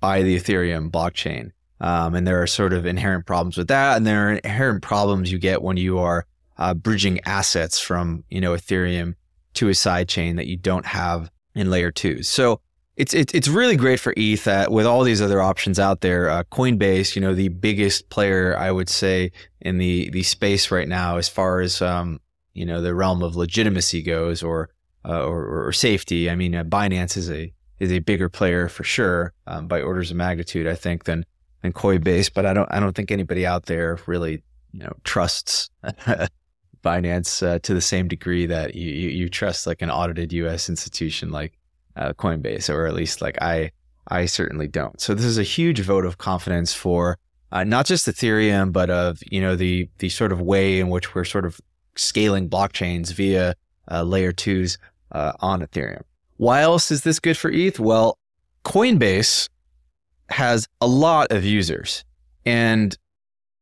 by 0.00 0.22
the 0.22 0.36
Ethereum 0.36 0.90
blockchain. 0.90 1.50
Um, 1.80 2.14
and 2.14 2.26
there 2.26 2.42
are 2.42 2.46
sort 2.46 2.74
of 2.74 2.84
inherent 2.84 3.24
problems 3.24 3.56
with 3.56 3.68
that, 3.68 3.96
and 3.96 4.06
there 4.06 4.28
are 4.28 4.32
inherent 4.32 4.82
problems 4.82 5.32
you 5.32 5.38
get 5.38 5.62
when 5.62 5.78
you 5.78 5.98
are 5.98 6.26
uh, 6.58 6.74
bridging 6.74 7.20
assets 7.24 7.78
from 7.78 8.24
you 8.30 8.40
know 8.40 8.52
Ethereum 8.52 9.14
to 9.54 9.68
a 9.68 9.74
side 9.74 10.08
chain 10.08 10.36
that 10.36 10.46
you 10.46 10.56
don't 10.56 10.86
have 10.86 11.30
in 11.54 11.70
layer 11.70 11.90
two. 11.90 12.22
So 12.22 12.60
it's 13.00 13.14
it's 13.14 13.32
it's 13.32 13.48
really 13.48 13.76
great 13.76 13.98
for 13.98 14.12
ETH 14.16 14.44
that 14.44 14.70
with 14.70 14.84
all 14.84 15.02
these 15.02 15.22
other 15.22 15.40
options 15.40 15.78
out 15.78 16.02
there. 16.02 16.28
Uh, 16.28 16.44
Coinbase, 16.44 17.16
you 17.16 17.22
know, 17.22 17.34
the 17.34 17.48
biggest 17.48 18.10
player 18.10 18.54
I 18.58 18.70
would 18.70 18.90
say 18.90 19.32
in 19.60 19.78
the 19.78 20.10
the 20.10 20.22
space 20.22 20.70
right 20.70 20.86
now, 20.86 21.16
as 21.16 21.28
far 21.28 21.60
as 21.60 21.80
um, 21.80 22.20
you 22.52 22.66
know 22.66 22.82
the 22.82 22.94
realm 22.94 23.22
of 23.22 23.36
legitimacy 23.36 24.02
goes, 24.02 24.42
or 24.42 24.68
uh, 25.08 25.24
or, 25.24 25.66
or, 25.66 25.72
safety. 25.72 26.28
I 26.28 26.36
mean, 26.36 26.54
uh, 26.54 26.62
Binance 26.62 27.16
is 27.16 27.30
a 27.30 27.50
is 27.78 27.90
a 27.90 28.00
bigger 28.00 28.28
player 28.28 28.68
for 28.68 28.84
sure 28.84 29.32
um, 29.46 29.66
by 29.66 29.80
orders 29.80 30.10
of 30.10 30.18
magnitude, 30.18 30.66
I 30.66 30.74
think, 30.74 31.04
than 31.04 31.24
than 31.62 31.72
Coinbase. 31.72 32.30
But 32.32 32.44
I 32.44 32.52
don't 32.52 32.68
I 32.70 32.80
don't 32.80 32.94
think 32.94 33.10
anybody 33.10 33.46
out 33.46 33.64
there 33.64 33.98
really 34.06 34.42
you 34.72 34.80
know 34.80 34.92
trusts 35.04 35.70
Binance 36.84 37.46
uh, 37.46 37.58
to 37.60 37.72
the 37.72 37.80
same 37.80 38.08
degree 38.08 38.46
that 38.46 38.74
you, 38.74 38.90
you, 38.90 39.08
you 39.08 39.28
trust 39.30 39.66
like 39.66 39.80
an 39.80 39.90
audited 39.90 40.32
U.S. 40.34 40.68
institution 40.68 41.30
like 41.30 41.54
uh, 41.96 42.12
Coinbase, 42.12 42.72
or 42.72 42.86
at 42.86 42.94
least 42.94 43.20
like 43.20 43.40
I 43.40 43.70
I 44.08 44.26
certainly 44.26 44.66
don't. 44.66 45.00
So 45.00 45.14
this 45.14 45.24
is 45.24 45.38
a 45.38 45.42
huge 45.42 45.80
vote 45.80 46.04
of 46.04 46.18
confidence 46.18 46.72
for 46.74 47.18
uh, 47.52 47.64
not 47.64 47.86
just 47.86 48.06
Ethereum, 48.06 48.72
but 48.72 48.90
of 48.90 49.20
you 49.30 49.40
know 49.40 49.56
the 49.56 49.88
the 49.98 50.08
sort 50.08 50.32
of 50.32 50.40
way 50.40 50.80
in 50.80 50.88
which 50.88 51.14
we're 51.14 51.24
sort 51.24 51.44
of 51.44 51.60
scaling 51.96 52.48
blockchains 52.48 53.12
via 53.12 53.54
uh, 53.90 54.02
layer 54.02 54.32
twos 54.32 54.78
uh, 55.12 55.32
on 55.40 55.60
Ethereum. 55.60 56.02
Why 56.36 56.62
else 56.62 56.90
is 56.90 57.02
this 57.02 57.18
good 57.18 57.36
for 57.36 57.50
ETH? 57.50 57.78
Well, 57.78 58.16
Coinbase 58.64 59.48
has 60.30 60.66
a 60.80 60.86
lot 60.86 61.32
of 61.32 61.44
users, 61.44 62.04
and 62.46 62.96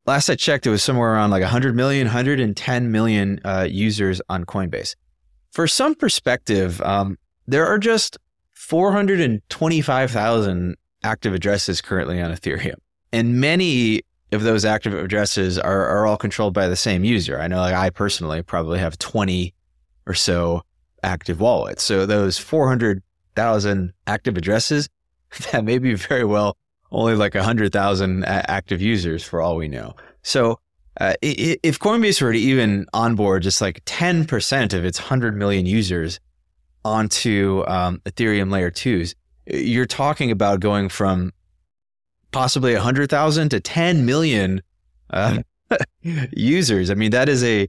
last 0.06 0.28
I 0.28 0.35
checked, 0.35 0.66
it 0.66 0.70
was 0.70 0.82
somewhere 0.82 1.12
around 1.12 1.30
like 1.30 1.42
100 1.42 1.75
million, 1.75 2.06
110 2.06 2.90
million 2.90 3.40
uh, 3.44 3.66
users 3.68 4.20
on 4.28 4.44
Coinbase. 4.44 4.94
For 5.52 5.66
some 5.66 5.94
perspective, 5.94 6.80
um, 6.82 7.16
there 7.49 7.67
are 7.67 7.78
just 7.78 8.17
425,000 8.52 10.76
active 11.02 11.33
addresses 11.33 11.81
currently 11.81 12.21
on 12.21 12.31
Ethereum. 12.31 12.75
And 13.11 13.40
many 13.40 14.02
of 14.33 14.43
those 14.43 14.67
active 14.67 14.93
addresses 14.93 15.59
are, 15.59 15.87
are 15.87 16.05
all 16.07 16.19
controlled 16.19 16.52
by 16.52 16.69
the 16.69 16.76
same 16.76 17.05
user. 17.05 17.40
I 17.40 17.49
know 17.49 17.61
like 17.61 17.75
I 17.75 17.88
personally 17.88 18.43
probably 18.43 18.78
have 18.78 18.99
20 18.99 19.55
or 20.07 20.12
so 20.12 20.61
active 21.02 21.40
wallets. 21.40 21.83
So 21.83 22.05
those 22.05 22.37
400,000 22.37 23.95
active 24.07 24.37
addresses, 24.37 24.90
that 25.52 25.64
may 25.64 25.78
be 25.78 25.95
very 25.95 26.25
well 26.25 26.59
only 26.90 27.14
like 27.14 27.35
100,000 27.35 28.25
active 28.26 28.83
users 28.83 29.25
for 29.25 29.40
all 29.40 29.57
we 29.57 29.69
know. 29.69 29.95
So 30.23 30.61
uh, 31.00 31.14
if 31.23 31.78
Coinbase 31.78 32.21
were 32.21 32.33
to 32.33 32.38
even 32.38 32.85
onboard 32.93 33.43
just 33.43 33.62
like 33.62 33.83
10% 33.87 34.75
of 34.75 34.85
its 34.85 34.99
100 34.99 35.35
million 35.37 35.64
users 35.64 36.21
onto 36.85 37.64
um, 37.66 38.00
Ethereum 38.04 38.50
layer 38.50 38.70
twos, 38.70 39.14
you're 39.47 39.87
talking 39.87 40.30
about 40.30 40.61
going 40.61 40.88
from 40.88 41.32
possibly 42.32 42.75
100,000 42.75 43.49
to 43.50 43.61
10 43.61 44.04
million 44.04 44.62
uh, 45.11 45.38
users. 46.02 46.90
I 46.90 46.94
mean, 46.94 47.11
that 47.12 47.28
is 47.28 47.42
a 47.42 47.68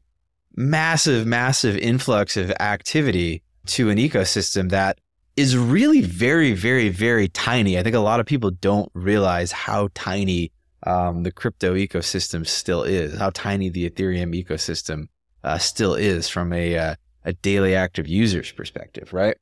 massive, 0.55 1.25
massive 1.25 1.77
influx 1.77 2.37
of 2.37 2.51
activity 2.59 3.41
to 3.67 3.89
an 3.89 3.97
ecosystem 3.97 4.69
that 4.71 4.99
is 5.35 5.55
really 5.55 6.01
very, 6.01 6.53
very, 6.53 6.89
very 6.89 7.29
tiny. 7.29 7.77
I 7.77 7.83
think 7.83 7.95
a 7.95 7.99
lot 7.99 8.19
of 8.19 8.25
people 8.25 8.51
don't 8.51 8.91
realize 8.93 9.51
how 9.51 9.89
tiny 9.93 10.51
um, 10.85 11.23
the 11.23 11.31
crypto 11.31 11.75
ecosystem 11.75 12.45
still 12.45 12.83
is, 12.83 13.17
how 13.17 13.29
tiny 13.29 13.69
the 13.69 13.89
Ethereum 13.89 14.35
ecosystem 14.35 15.07
uh, 15.43 15.57
still 15.57 15.95
is 15.95 16.27
from 16.27 16.51
a 16.51 16.77
uh, 16.77 16.95
a 17.25 17.33
daily 17.33 17.75
active 17.75 18.07
users 18.07 18.51
perspective, 18.51 19.13
right? 19.13 19.38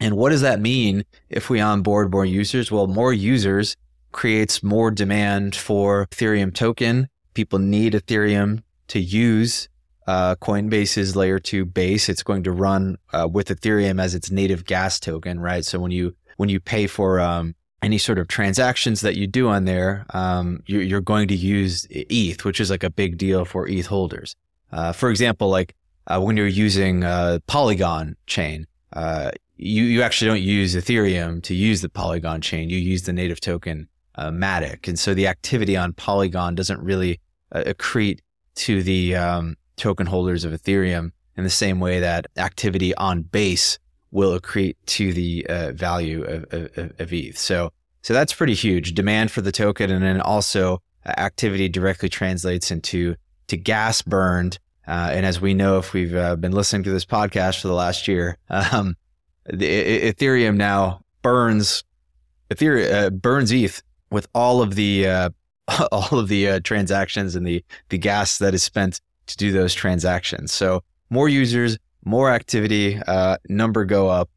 And 0.00 0.16
what 0.16 0.30
does 0.30 0.40
that 0.40 0.60
mean 0.60 1.04
if 1.28 1.50
we 1.50 1.60
onboard 1.60 2.10
more 2.10 2.24
users? 2.24 2.70
Well, 2.70 2.86
more 2.86 3.12
users 3.12 3.76
creates 4.12 4.62
more 4.62 4.90
demand 4.90 5.54
for 5.54 6.06
Ethereum 6.06 6.54
token. 6.54 7.08
People 7.34 7.58
need 7.58 7.92
Ethereum 7.92 8.62
to 8.88 8.98
use 8.98 9.68
uh, 10.06 10.34
Coinbase's 10.36 11.14
layer 11.14 11.38
two 11.38 11.64
base. 11.64 12.08
It's 12.08 12.22
going 12.22 12.42
to 12.44 12.52
run 12.52 12.96
uh, 13.12 13.28
with 13.30 13.48
Ethereum 13.48 14.02
as 14.02 14.14
its 14.14 14.30
native 14.30 14.64
gas 14.64 14.98
token, 14.98 15.38
right? 15.38 15.64
So 15.64 15.78
when 15.78 15.90
you 15.92 16.16
when 16.36 16.48
you 16.48 16.58
pay 16.58 16.86
for 16.86 17.20
um, 17.20 17.54
any 17.82 17.98
sort 17.98 18.18
of 18.18 18.26
transactions 18.26 19.02
that 19.02 19.16
you 19.16 19.26
do 19.26 19.48
on 19.48 19.66
there, 19.66 20.06
um, 20.10 20.62
you're, 20.66 21.00
going 21.00 21.28
to 21.28 21.36
use 21.36 21.86
ETH, 21.90 22.44
which 22.44 22.60
is 22.60 22.70
like 22.70 22.82
a 22.82 22.90
big 22.90 23.18
deal 23.18 23.44
for 23.44 23.68
ETH 23.68 23.86
holders. 23.86 24.36
Uh, 24.72 24.92
for 24.92 25.10
example, 25.10 25.48
like 25.48 25.74
uh, 26.06 26.20
when 26.20 26.36
you're 26.36 26.46
using 26.46 27.04
uh, 27.04 27.38
Polygon 27.46 28.16
chain, 28.26 28.66
uh, 28.92 29.30
you, 29.56 29.84
you 29.84 30.02
actually 30.02 30.28
don't 30.28 30.42
use 30.42 30.74
Ethereum 30.74 31.42
to 31.42 31.54
use 31.54 31.82
the 31.82 31.88
Polygon 31.88 32.40
chain. 32.40 32.70
You 32.70 32.78
use 32.78 33.02
the 33.02 33.12
native 33.12 33.40
token 33.40 33.88
uh, 34.14 34.30
Matic. 34.30 34.88
And 34.88 34.98
so 34.98 35.14
the 35.14 35.26
activity 35.26 35.76
on 35.76 35.92
Polygon 35.92 36.54
doesn't 36.54 36.80
really 36.80 37.20
uh, 37.52 37.62
accrete 37.66 38.20
to 38.56 38.82
the 38.82 39.14
um, 39.14 39.56
token 39.76 40.06
holders 40.06 40.44
of 40.44 40.52
Ethereum 40.52 41.12
in 41.36 41.44
the 41.44 41.50
same 41.50 41.80
way 41.80 42.00
that 42.00 42.26
activity 42.36 42.94
on 42.96 43.22
base 43.22 43.78
will 44.10 44.38
accrete 44.38 44.76
to 44.86 45.12
the 45.12 45.46
uh, 45.48 45.72
value 45.72 46.22
of, 46.24 46.44
of, 46.52 46.92
of, 46.98 47.12
ETH. 47.12 47.38
So, 47.38 47.70
so 48.02 48.12
that's 48.12 48.32
pretty 48.32 48.54
huge 48.54 48.94
demand 48.94 49.30
for 49.30 49.40
the 49.40 49.52
token. 49.52 49.90
And 49.90 50.02
then 50.02 50.20
also 50.20 50.82
activity 51.06 51.68
directly 51.68 52.08
translates 52.08 52.70
into 52.70 53.14
to 53.46 53.56
gas 53.56 54.02
burned 54.02 54.58
uh, 54.86 55.10
and 55.12 55.26
as 55.26 55.40
we 55.40 55.54
know, 55.54 55.78
if 55.78 55.92
we've 55.92 56.14
uh, 56.14 56.36
been 56.36 56.52
listening 56.52 56.82
to 56.84 56.90
this 56.90 57.04
podcast 57.04 57.60
for 57.60 57.68
the 57.68 57.74
last 57.74 58.08
year, 58.08 58.38
um, 58.50 58.96
the, 59.44 60.12
Ethereum 60.12 60.56
now 60.56 61.00
burns 61.22 61.84
Ethereum 62.50 62.92
uh, 62.92 63.10
burns 63.10 63.52
ETH 63.52 63.82
with 64.10 64.26
all 64.34 64.62
of 64.62 64.74
the 64.74 65.06
uh, 65.06 65.30
all 65.92 66.18
of 66.18 66.28
the 66.28 66.48
uh, 66.48 66.60
transactions 66.64 67.36
and 67.36 67.46
the 67.46 67.64
the 67.88 67.98
gas 67.98 68.38
that 68.38 68.54
is 68.54 68.62
spent 68.62 69.00
to 69.26 69.36
do 69.36 69.52
those 69.52 69.74
transactions. 69.74 70.52
So 70.52 70.82
more 71.10 71.28
users, 71.28 71.78
more 72.04 72.30
activity, 72.30 72.98
uh, 73.06 73.36
number 73.48 73.84
go 73.84 74.08
up, 74.08 74.28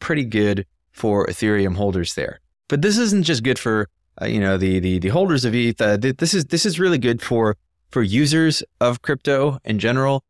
pretty 0.00 0.24
good 0.24 0.66
for 0.90 1.26
Ethereum 1.26 1.76
holders 1.76 2.14
there. 2.14 2.40
But 2.68 2.82
this 2.82 2.98
isn't 2.98 3.24
just 3.24 3.44
good 3.44 3.58
for 3.58 3.88
you 4.22 4.40
know 4.40 4.56
the 4.56 4.80
the 4.80 4.98
the 4.98 5.08
holders 5.08 5.44
of 5.44 5.54
ETH. 5.54 5.76
this 5.78 6.34
is 6.34 6.46
this 6.46 6.66
is 6.66 6.80
really 6.80 6.98
good 6.98 7.22
for 7.22 7.56
for 7.94 8.02
users 8.02 8.64
of 8.80 9.02
crypto 9.02 9.60
in 9.64 9.78
general, 9.78 10.24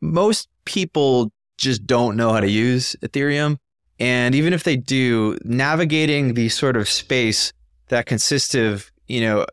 most 0.00 0.48
people 0.64 1.30
just 1.58 1.86
don't 1.86 2.16
know 2.16 2.32
how 2.32 2.40
to 2.40 2.50
use 2.50 2.96
Ethereum. 3.02 3.58
And 4.00 4.34
even 4.34 4.54
if 4.54 4.64
they 4.64 4.76
do, 4.78 5.36
navigating 5.44 6.32
the 6.32 6.48
sort 6.48 6.74
of 6.74 6.88
space 6.88 7.52
that 7.88 8.06
consists 8.06 8.54
of, 8.54 8.90
you 9.08 9.20
know, 9.20 9.44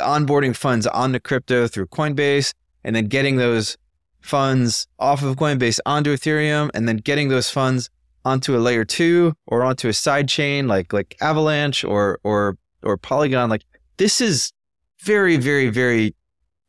onboarding 0.00 0.54
funds 0.56 0.84
onto 0.88 1.20
crypto 1.20 1.68
through 1.68 1.86
Coinbase 1.86 2.52
and 2.82 2.96
then 2.96 3.06
getting 3.06 3.36
those 3.36 3.76
funds 4.20 4.88
off 4.98 5.22
of 5.22 5.36
Coinbase 5.36 5.78
onto 5.86 6.12
Ethereum 6.12 6.70
and 6.74 6.88
then 6.88 6.96
getting 6.96 7.28
those 7.28 7.48
funds 7.48 7.88
onto 8.24 8.56
a 8.56 8.58
layer 8.58 8.84
two 8.84 9.32
or 9.46 9.62
onto 9.62 9.86
a 9.86 9.92
side 9.92 10.28
chain 10.28 10.66
like 10.66 10.92
like 10.92 11.16
Avalanche 11.20 11.84
or 11.84 12.18
or 12.24 12.58
or 12.82 12.96
Polygon. 12.96 13.48
Like 13.48 13.62
this 13.96 14.20
is 14.20 14.52
very, 14.98 15.36
very, 15.36 15.68
very 15.68 16.16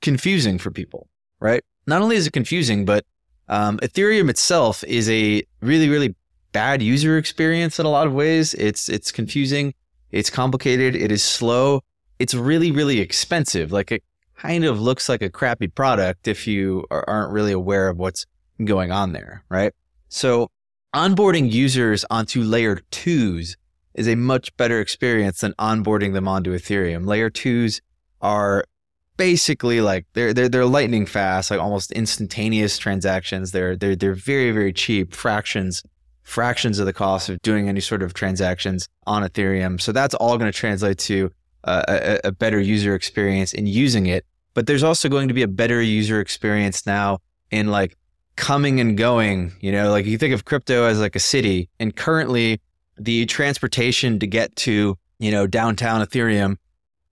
confusing 0.01 0.57
for 0.57 0.71
people, 0.71 1.07
right? 1.39 1.63
Not 1.85 2.01
only 2.01 2.15
is 2.15 2.27
it 2.27 2.33
confusing, 2.33 2.85
but 2.85 3.05
um, 3.49 3.77
Ethereum 3.79 4.29
itself 4.29 4.83
is 4.83 5.09
a 5.09 5.43
really, 5.61 5.89
really 5.89 6.15
bad 6.51 6.81
user 6.81 7.17
experience 7.17 7.79
in 7.79 7.85
a 7.85 7.89
lot 7.89 8.07
of 8.07 8.13
ways. 8.13 8.53
It's 8.55 8.89
it's 8.89 9.11
confusing, 9.11 9.73
it's 10.11 10.29
complicated, 10.29 10.95
it 10.95 11.11
is 11.11 11.23
slow, 11.23 11.81
it's 12.19 12.33
really, 12.33 12.71
really 12.71 12.99
expensive. 12.99 13.71
Like 13.71 13.91
it 13.91 14.03
kind 14.35 14.65
of 14.65 14.79
looks 14.79 15.09
like 15.09 15.21
a 15.21 15.29
crappy 15.29 15.67
product 15.67 16.27
if 16.27 16.47
you 16.47 16.85
aren't 16.91 17.31
really 17.31 17.51
aware 17.51 17.89
of 17.89 17.97
what's 17.97 18.25
going 18.63 18.91
on 18.91 19.13
there, 19.13 19.43
right? 19.49 19.73
So 20.09 20.49
onboarding 20.93 21.51
users 21.51 22.05
onto 22.09 22.41
layer 22.41 22.81
twos 22.91 23.57
is 23.93 24.07
a 24.07 24.15
much 24.15 24.55
better 24.57 24.79
experience 24.79 25.39
than 25.39 25.53
onboarding 25.53 26.13
them 26.13 26.27
onto 26.27 26.55
Ethereum. 26.55 27.07
Layer 27.07 27.29
twos 27.29 27.81
are 28.21 28.63
basically 29.17 29.81
like 29.81 30.05
they're 30.13 30.33
they're 30.33 30.49
they're 30.49 30.65
lightning 30.65 31.05
fast, 31.05 31.51
like 31.51 31.59
almost 31.59 31.91
instantaneous 31.91 32.77
transactions. 32.77 33.51
They're 33.51 33.75
they're 33.75 33.95
they're 33.95 34.13
very 34.13 34.51
very 34.51 34.71
cheap, 34.71 35.13
fractions 35.13 35.83
fractions 36.27 36.77
of 36.77 36.85
the 36.85 36.91
cost 36.91 37.29
of 37.29 37.41
doing 37.41 37.69
any 37.69 37.79
sort 37.79 38.03
of 38.03 38.13
transactions 38.13 38.89
on 39.05 39.23
Ethereum. 39.23 39.79
So 39.79 39.93
that's 39.93 40.13
all 40.13 40.37
going 40.37 40.51
to 40.51 40.57
translate 40.57 40.97
to 40.99 41.31
uh, 41.63 41.83
a, 41.87 42.19
a, 42.25 42.31
better 42.33 42.59
user 42.59 42.95
experience 42.95 43.53
in 43.53 43.65
using 43.65 44.07
it. 44.07 44.25
But 44.53 44.67
there's 44.67 44.83
also 44.83 45.07
going 45.07 45.29
to 45.29 45.33
be 45.33 45.41
a 45.41 45.47
better 45.47 45.81
user 45.81 46.19
experience 46.19 46.85
now 46.85 47.19
in 47.49 47.67
like 47.67 47.95
coming 48.35 48.81
and 48.81 48.97
going. 48.97 49.53
You 49.61 49.71
know, 49.71 49.89
like 49.89 50.05
you 50.05 50.17
think 50.17 50.33
of 50.33 50.43
crypto 50.43 50.83
as 50.83 50.99
like 50.99 51.15
a 51.15 51.19
city, 51.19 51.69
and 51.79 51.95
currently 51.95 52.59
the 52.97 53.25
transportation 53.25 54.19
to 54.19 54.27
get 54.27 54.53
to, 54.57 54.97
you 55.19 55.31
know, 55.31 55.47
downtown 55.47 56.05
Ethereum 56.05 56.57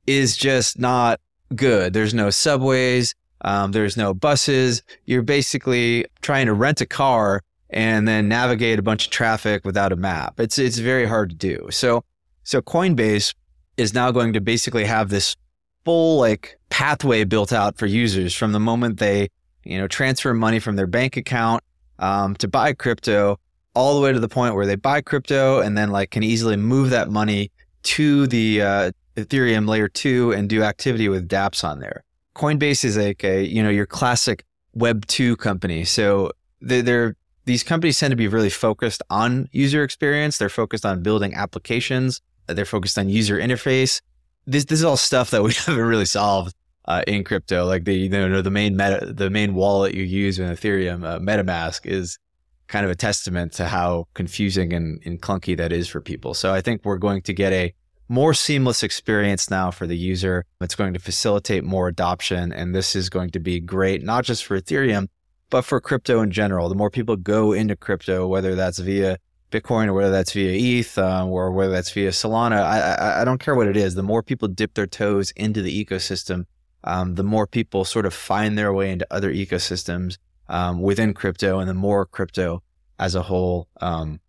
is 0.07 0.35
just 0.35 0.77
not 0.77 1.21
good. 1.54 1.94
There's 1.94 2.14
no 2.14 2.30
subways, 2.30 3.14
um, 3.42 3.72
there's 3.72 3.98
no 3.98 4.14
buses. 4.14 4.82
You're 5.06 5.22
basically 5.22 6.06
trying 6.22 6.48
to 6.48 6.54
rent 6.54 6.82
a 6.82 6.86
car 6.86 7.44
and 7.70 8.08
then 8.08 8.28
navigate 8.28 8.80
a 8.80 8.82
bunch 8.82 9.06
of 9.06 9.12
traffic 9.12 9.66
without 9.66 9.92
a 9.92 9.96
map. 9.96 10.40
It's 10.40 10.58
it's 10.58 10.78
very 10.78 11.06
hard 11.06 11.30
to 11.30 11.36
do. 11.36 11.68
So 11.72 12.04
so 12.44 12.62
Coinbase 12.62 13.34
is 13.78 13.94
now 13.94 14.12
going 14.12 14.34
to 14.34 14.42
basically 14.42 14.86
have 14.86 15.10
this 15.10 15.36
full 15.84 16.20
like 16.20 16.58
pathway 16.70 17.24
built 17.24 17.54
out 17.54 17.78
for 17.78 17.86
users 17.86 18.34
from 18.34 18.52
the 18.52 18.60
moment 18.60 18.98
they 18.98 19.30
you 19.64 19.78
know 19.78 19.88
transfer 19.88 20.34
money 20.34 20.60
from 20.60 20.75
their 20.75 20.88
bank 20.88 21.16
account 21.16 21.64
um, 22.00 22.36
to 22.36 22.48
buy 22.48 22.74
crypto 22.74 23.40
all 23.75 23.96
the 23.96 24.02
way 24.02 24.12
to 24.12 24.20
the 24.20 24.30
point 24.30 24.56
where 24.56 24.66
they 24.66 24.75
buy 24.75 25.02
crypto 25.02 25.60
and 25.60 25.78
then 25.78 25.92
like 25.92 26.12
can 26.12 26.24
easily 26.24 26.56
move 26.56 26.90
that 26.90 27.10
money 27.10 27.52
to 27.84 28.25
the 28.28 28.62
uh, 28.62 28.92
Ethereum 29.15 29.67
layer 29.67 29.88
two 29.88 30.31
and 30.31 30.50
do 30.50 30.63
activity 30.63 31.10
with 31.10 31.27
DApps 31.27 31.63
on 31.63 31.79
there. 31.79 32.03
Coinbase 32.36 32.84
is 32.84 32.98
like 32.98 33.24
a 33.24 33.43
you 33.43 33.63
know 33.63 33.69
your 33.69 33.86
classic 33.86 34.43
Web 34.74 35.05
two 35.05 35.38
company, 35.38 35.86
so 35.86 36.31
they're, 36.60 36.81
they're 36.81 37.15
these 37.45 37.63
companies 37.63 38.00
tend 38.00 38.12
to 38.12 38.17
be 38.17 38.27
really 38.27 38.50
focused 38.50 39.01
on 39.10 39.48
user 39.51 39.84
experience. 39.84 40.38
They're 40.38 40.50
focused 40.50 40.86
on 40.86 41.01
building 41.01 41.34
applications. 41.34 42.22
They're 42.48 42.65
focused 42.65 42.98
on 42.98 43.07
user 43.07 43.38
interface. 43.38 44.01
This 44.45 44.65
this 44.65 44.79
is 44.79 44.86
all 44.86 44.98
stuff 44.98 45.31
that 45.31 45.43
we 45.43 45.53
haven't 45.65 45.86
really 45.86 46.05
solved 46.05 46.55
uh, 46.86 47.03
in 47.07 47.24
crypto. 47.24 47.65
Like 47.65 47.86
the 47.86 47.93
you 47.93 48.10
know 48.10 48.41
the 48.41 48.51
main 48.51 48.75
meta, 48.75 49.13
the 49.13 49.29
main 49.29 49.53
wallet 49.53 49.93
you 49.93 50.03
use 50.03 50.39
in 50.39 50.50
Ethereum, 50.50 51.05
uh, 51.05 51.19
MetaMask, 51.19 51.86
is 51.86 52.19
kind 52.67 52.86
of 52.86 52.91
a 52.91 52.95
testament 52.95 53.53
to 53.53 53.67
how 53.67 54.07
confusing 54.13 54.74
and, 54.74 55.00
and 55.05 55.22
clunky 55.22 55.55
that 55.55 55.72
is 55.72 55.88
for 55.88 56.01
people. 56.01 56.34
So 56.34 56.53
I 56.53 56.62
think 56.62 56.84
we're 56.84 56.98
going 56.98 57.22
to 57.24 57.34
get 57.34 57.53
a 57.53 57.74
more 58.07 58.33
seamless 58.33 58.83
experience 58.83 59.50
now 59.50 59.71
for 59.71 59.88
the 59.88 59.97
user. 59.97 60.45
It's 60.62 60.75
going 60.75 60.93
to 60.93 61.00
facilitate 61.00 61.63
more 61.63 61.88
adoption. 61.88 62.51
And 62.51 62.75
this 62.75 62.95
is 62.95 63.09
going 63.09 63.31
to 63.31 63.39
be 63.39 63.59
great, 63.59 64.03
not 64.03 64.25
just 64.25 64.45
for 64.45 64.59
Ethereum, 64.59 65.07
but 65.50 65.63
for 65.63 65.79
crypto 65.81 66.21
in 66.21 66.31
general. 66.31 66.69
The 66.69 66.75
more 66.75 66.89
people 66.89 67.15
go 67.15 67.53
into 67.53 67.75
crypto, 67.75 68.27
whether 68.27 68.55
that's 68.55 68.79
via 68.79 69.17
Bitcoin 69.51 69.88
or 69.88 69.93
whether 69.93 70.12
that's 70.12 70.33
via 70.33 70.79
ETH 70.79 70.97
um, 70.97 71.29
or 71.29 71.51
whether 71.51 71.71
that's 71.71 71.91
via 71.91 72.09
Solana, 72.09 72.62
I, 72.62 72.79
I, 72.79 73.21
I, 73.21 73.25
don't 73.25 73.39
care 73.39 73.55
what 73.55 73.67
it 73.67 73.77
is. 73.77 73.95
The 73.95 74.03
more 74.03 74.24
people 74.24 74.47
dip 74.47 74.74
their 74.74 74.88
toes 74.88 75.31
into 75.35 75.62
the 75.62 75.85
ecosystem, 75.85 76.45
um, 76.83 77.15
the 77.15 77.24
more 77.24 77.47
people 77.47 77.85
sort 77.85 78.05
of 78.05 78.13
find 78.13 78.57
their 78.57 78.74
way 78.74 78.91
into 78.91 79.07
other 79.12 79.33
ecosystems 79.33 80.17
um, 80.50 80.81
within 80.81 81.13
crypto, 81.13 81.59
and 81.59 81.69
the 81.69 81.74
more 81.74 82.05
crypto 82.05 82.62
as 83.00 83.15
a 83.15 83.21
whole 83.21 83.67
um, 83.81 84.19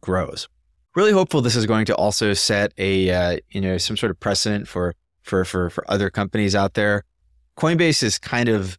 grows 0.00 0.48
really 0.96 1.12
hopeful 1.12 1.42
this 1.42 1.54
is 1.54 1.66
going 1.66 1.84
to 1.84 1.94
also 1.94 2.32
set 2.32 2.72
a 2.78 3.10
uh, 3.10 3.38
you 3.50 3.60
know 3.60 3.78
some 3.78 3.96
sort 3.96 4.10
of 4.10 4.18
precedent 4.18 4.66
for 4.66 4.94
for 5.22 5.44
for 5.44 5.70
for 5.70 5.88
other 5.88 6.10
companies 6.10 6.56
out 6.56 6.74
there. 6.74 7.04
Coinbase 7.56 8.02
is 8.02 8.18
kind 8.18 8.48
of 8.48 8.78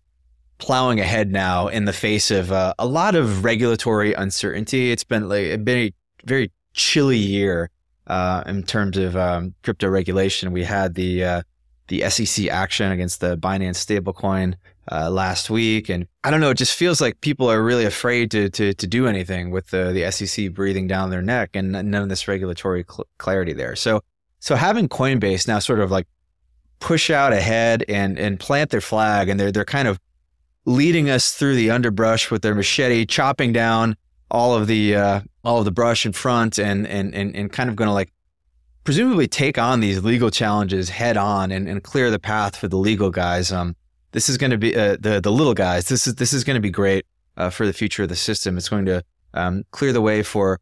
plowing 0.57 0.99
ahead 0.99 1.31
now 1.31 1.67
in 1.67 1.85
the 1.85 1.93
face 1.93 2.31
of 2.31 2.51
uh, 2.51 2.73
a 2.79 2.85
lot 2.85 3.15
of 3.15 3.43
regulatory 3.43 4.13
uncertainty. 4.13 4.91
It's 4.91 5.03
been 5.03 5.29
like 5.29 5.45
a 5.45 5.57
very 5.57 5.93
very 6.25 6.51
chilly 6.73 7.17
year 7.17 7.69
uh, 8.07 8.43
in 8.45 8.63
terms 8.63 8.97
of 8.97 9.15
um, 9.15 9.53
crypto 9.63 9.87
regulation. 9.87 10.51
We 10.51 10.63
had 10.63 10.95
the 10.95 11.23
uh, 11.23 11.41
the 11.87 12.09
SEC 12.09 12.47
action 12.47 12.91
against 12.91 13.21
the 13.21 13.37
Binance 13.37 13.77
stablecoin 13.85 14.55
uh, 14.91 15.09
last 15.09 15.49
week, 15.49 15.89
and 15.89 16.07
I 16.23 16.31
don't 16.31 16.39
know. 16.39 16.49
It 16.49 16.57
just 16.57 16.75
feels 16.75 17.01
like 17.01 17.19
people 17.21 17.49
are 17.49 17.61
really 17.61 17.85
afraid 17.85 18.31
to 18.31 18.49
to 18.51 18.73
to 18.73 18.87
do 18.87 19.07
anything 19.07 19.51
with 19.51 19.67
the 19.71 19.91
the 19.91 20.11
SEC 20.11 20.53
breathing 20.53 20.87
down 20.87 21.09
their 21.09 21.21
neck 21.21 21.51
and 21.53 21.71
none 21.71 21.95
of 21.95 22.09
this 22.09 22.27
regulatory 22.27 22.85
cl- 22.89 23.07
clarity 23.17 23.53
there. 23.53 23.75
So 23.75 24.01
so 24.39 24.55
having 24.55 24.87
Coinbase 24.87 25.47
now 25.47 25.59
sort 25.59 25.79
of 25.79 25.91
like 25.91 26.07
push 26.79 27.09
out 27.09 27.33
ahead 27.33 27.83
and 27.87 28.17
and 28.17 28.39
plant 28.39 28.69
their 28.69 28.81
flag, 28.81 29.29
and 29.29 29.39
they're 29.39 29.51
they're 29.51 29.65
kind 29.65 29.87
of 29.87 29.99
leading 30.65 31.09
us 31.09 31.33
through 31.33 31.55
the 31.55 31.71
underbrush 31.71 32.29
with 32.29 32.41
their 32.41 32.55
machete, 32.55 33.05
chopping 33.05 33.53
down 33.53 33.95
all 34.29 34.55
of 34.55 34.67
the 34.67 34.95
uh, 34.95 35.21
all 35.43 35.59
of 35.59 35.65
the 35.65 35.71
brush 35.71 36.05
in 36.05 36.13
front, 36.13 36.59
and 36.59 36.87
and 36.87 37.13
and 37.15 37.35
and 37.35 37.51
kind 37.51 37.69
of 37.69 37.75
going 37.75 37.87
to 37.87 37.93
like 37.93 38.11
presumably 38.83 39.27
take 39.27 39.57
on 39.57 39.81
these 39.81 40.01
legal 40.01 40.29
challenges 40.29 40.87
head 40.87 41.17
on 41.17 41.51
and, 41.51 41.67
and 41.67 41.83
clear 41.83 42.09
the 42.09 42.19
path 42.19 42.55
for 42.55 42.69
the 42.69 42.77
legal 42.77 43.09
guys. 43.09 43.51
Um, 43.51 43.75
this 44.17 44.29
is 44.29 44.37
going 44.37 44.49
to 44.49 44.57
be 44.57 44.75
uh, 44.75 44.97
the 44.99 45.21
the 45.21 45.31
little 45.31 45.53
guys. 45.53 45.89
This 45.89 46.07
is 46.07 46.15
this 46.15 46.33
is 46.33 46.43
going 46.43 46.55
to 46.55 46.61
be 46.61 46.71
great 46.71 47.05
uh, 47.37 47.51
for 47.51 47.67
the 47.67 47.73
future 47.73 48.01
of 48.01 48.09
the 48.09 48.15
system. 48.15 48.57
It's 48.57 48.67
going 48.67 48.85
to 48.85 49.03
um, 49.35 49.63
clear 49.69 49.93
the 49.93 50.01
way 50.01 50.23
for 50.23 50.59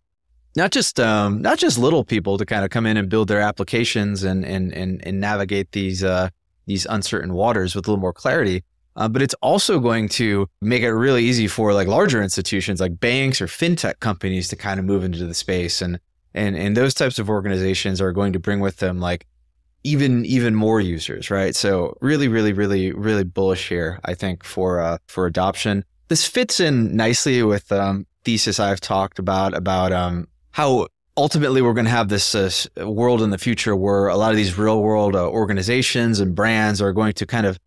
not 0.58 0.72
just 0.72 1.00
um, 1.00 1.41
not 1.41 1.58
just 1.58 1.78
little 1.78 2.04
people 2.04 2.38
to 2.38 2.46
kind 2.46 2.65
of 2.65 2.70
come 2.70 2.86
in 2.86 2.98
and 2.98 3.08
build 3.08 3.30
their 3.30 3.39
applications 3.39 4.24
and 4.24 4.44
and 4.44 4.74
and, 4.74 5.08
and 5.08 5.22
navigate 5.22 5.72
these 5.72 6.04
uh, 6.04 6.32
these 6.65 6.86
uncertain 6.88 7.34
waters 7.34 7.76
with 7.76 7.88
a 7.88 7.89
little 7.89 8.02
more 8.02 8.12
clarity. 8.12 8.62
Uh, 8.98 9.08
but 9.08 9.22
it's 9.22 9.36
also 9.36 9.80
going 9.80 10.10
to 10.10 10.50
make 10.62 10.84
it 10.84 10.91
really 10.91 11.24
easy 11.24 11.48
for 11.48 11.74
like 11.74 11.88
larger 11.88 12.22
institutions 12.22 12.82
like 12.82 13.00
banks 13.00 13.41
or 13.41 13.48
fintech 13.48 14.00
companies 14.02 14.50
to 14.50 14.58
kind 14.58 14.82
of 14.82 14.86
move 14.86 15.06
into 15.06 15.26
the 15.26 15.34
space 15.34 15.82
and 15.82 15.98
and 16.34 16.58
and 16.58 16.76
those 16.76 16.94
types 16.94 17.20
of 17.20 17.30
organizations 17.30 18.02
are 18.02 18.12
going 18.12 18.34
to 18.34 18.39
bring 18.39 18.60
with 18.60 18.78
them 18.78 19.00
like 19.00 19.26
even 19.86 20.26
even 20.26 20.56
more 20.56 20.82
users, 20.82 21.30
right? 21.30 21.56
So 21.56 21.95
really, 22.02 22.28
really, 22.28 22.54
really, 22.54 22.91
really 22.91 23.24
bullish 23.24 23.69
here. 23.69 24.00
I 24.04 24.15
think 24.15 24.43
for 24.43 24.82
uh, 24.82 24.98
for 25.08 25.26
adoption. 25.28 25.86
This 26.08 26.28
fits 26.28 26.60
in 26.60 26.95
nicely 26.95 27.41
with 27.43 27.71
um, 27.71 28.06
thesis 28.24 28.60
I've 28.60 28.82
talked 28.82 29.19
about 29.19 29.54
about 29.54 29.91
um, 29.91 30.28
how 30.52 30.88
ultimately 31.15 31.62
we're 31.62 31.74
going 31.74 31.86
to 31.86 31.91
have 31.91 32.10
this 32.10 32.36
uh, 32.36 32.50
world 32.78 33.21
in 33.21 33.30
the 33.30 33.38
future 33.38 33.76
where 33.76 34.08
a 34.08 34.17
lot 34.17 34.32
of 34.32 34.38
these 34.38 34.58
real 34.58 34.82
world 34.82 35.15
uh, 35.15 35.30
organizations 35.30 36.19
and 36.19 36.36
brands 36.36 36.82
are 36.82 36.91
going 36.91 37.13
to 37.13 37.26
kind 37.26 37.45
of 37.45 37.60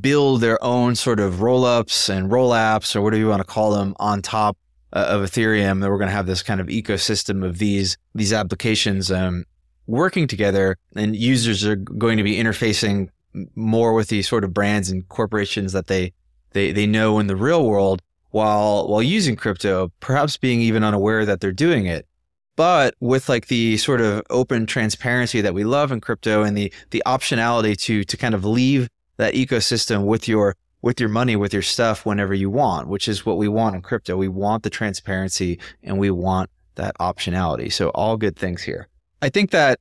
build 0.00 0.40
their 0.40 0.62
own 0.62 0.94
sort 0.94 1.18
of 1.18 1.40
roll 1.40 1.64
ups 1.64 2.08
and 2.08 2.30
roll 2.30 2.50
apps 2.50 2.94
or 2.94 3.00
whatever 3.00 3.20
you 3.20 3.28
want 3.28 3.40
to 3.40 3.52
call 3.52 3.72
them 3.72 3.94
on 3.98 4.22
top 4.22 4.56
uh, 4.92 5.06
of 5.08 5.22
Ethereum, 5.22 5.80
that 5.80 5.90
we're 5.90 5.98
going 5.98 6.08
to 6.08 6.14
have 6.14 6.26
this 6.26 6.42
kind 6.42 6.60
of 6.60 6.68
ecosystem 6.68 7.44
of 7.44 7.58
these 7.58 7.96
these 8.14 8.32
applications 8.32 9.10
um, 9.10 9.44
working 9.88 10.28
together, 10.28 10.78
and 10.94 11.16
users 11.16 11.66
are 11.66 11.74
going 11.74 12.18
to 12.18 12.22
be 12.22 12.36
interfacing 12.36 13.08
more 13.56 13.92
with 13.94 14.08
these 14.08 14.28
sort 14.28 14.44
of 14.44 14.54
brands 14.54 14.90
and 14.90 15.08
corporations 15.08 15.72
that 15.72 15.88
they 15.88 16.12
they 16.52 16.70
they 16.70 16.86
know 16.86 17.18
in 17.18 17.26
the 17.26 17.36
real 17.36 17.66
world 17.66 18.00
while 18.30 18.86
while 18.86 19.02
using 19.02 19.34
crypto, 19.34 19.90
perhaps 20.00 20.36
being 20.36 20.60
even 20.60 20.84
unaware 20.84 21.24
that 21.24 21.40
they're 21.40 21.52
doing 21.52 21.86
it. 21.86 22.06
But 22.54 22.94
with 23.00 23.28
like 23.28 23.46
the 23.46 23.76
sort 23.76 24.00
of 24.00 24.22
open 24.30 24.66
transparency 24.66 25.40
that 25.40 25.54
we 25.54 25.64
love 25.64 25.90
in 25.90 26.00
crypto 26.00 26.42
and 26.42 26.56
the 26.56 26.72
the 26.90 27.02
optionality 27.06 27.76
to 27.82 28.04
to 28.04 28.16
kind 28.16 28.34
of 28.34 28.44
leave 28.44 28.88
that 29.16 29.34
ecosystem 29.34 30.04
with 30.04 30.28
your 30.28 30.54
with 30.82 31.00
your 31.00 31.08
money, 31.08 31.34
with 31.34 31.52
your 31.52 31.62
stuff 31.62 32.06
whenever 32.06 32.34
you 32.34 32.50
want, 32.50 32.88
which 32.88 33.08
is 33.08 33.26
what 33.26 33.36
we 33.36 33.48
want 33.48 33.74
in 33.74 33.82
crypto. 33.82 34.16
We 34.16 34.28
want 34.28 34.62
the 34.62 34.70
transparency 34.70 35.58
and 35.82 35.98
we 35.98 36.10
want 36.10 36.50
that 36.76 36.96
optionality. 36.98 37.72
So 37.72 37.88
all 37.90 38.16
good 38.16 38.36
things 38.36 38.62
here. 38.62 38.88
I 39.20 39.28
think 39.28 39.50
that 39.50 39.80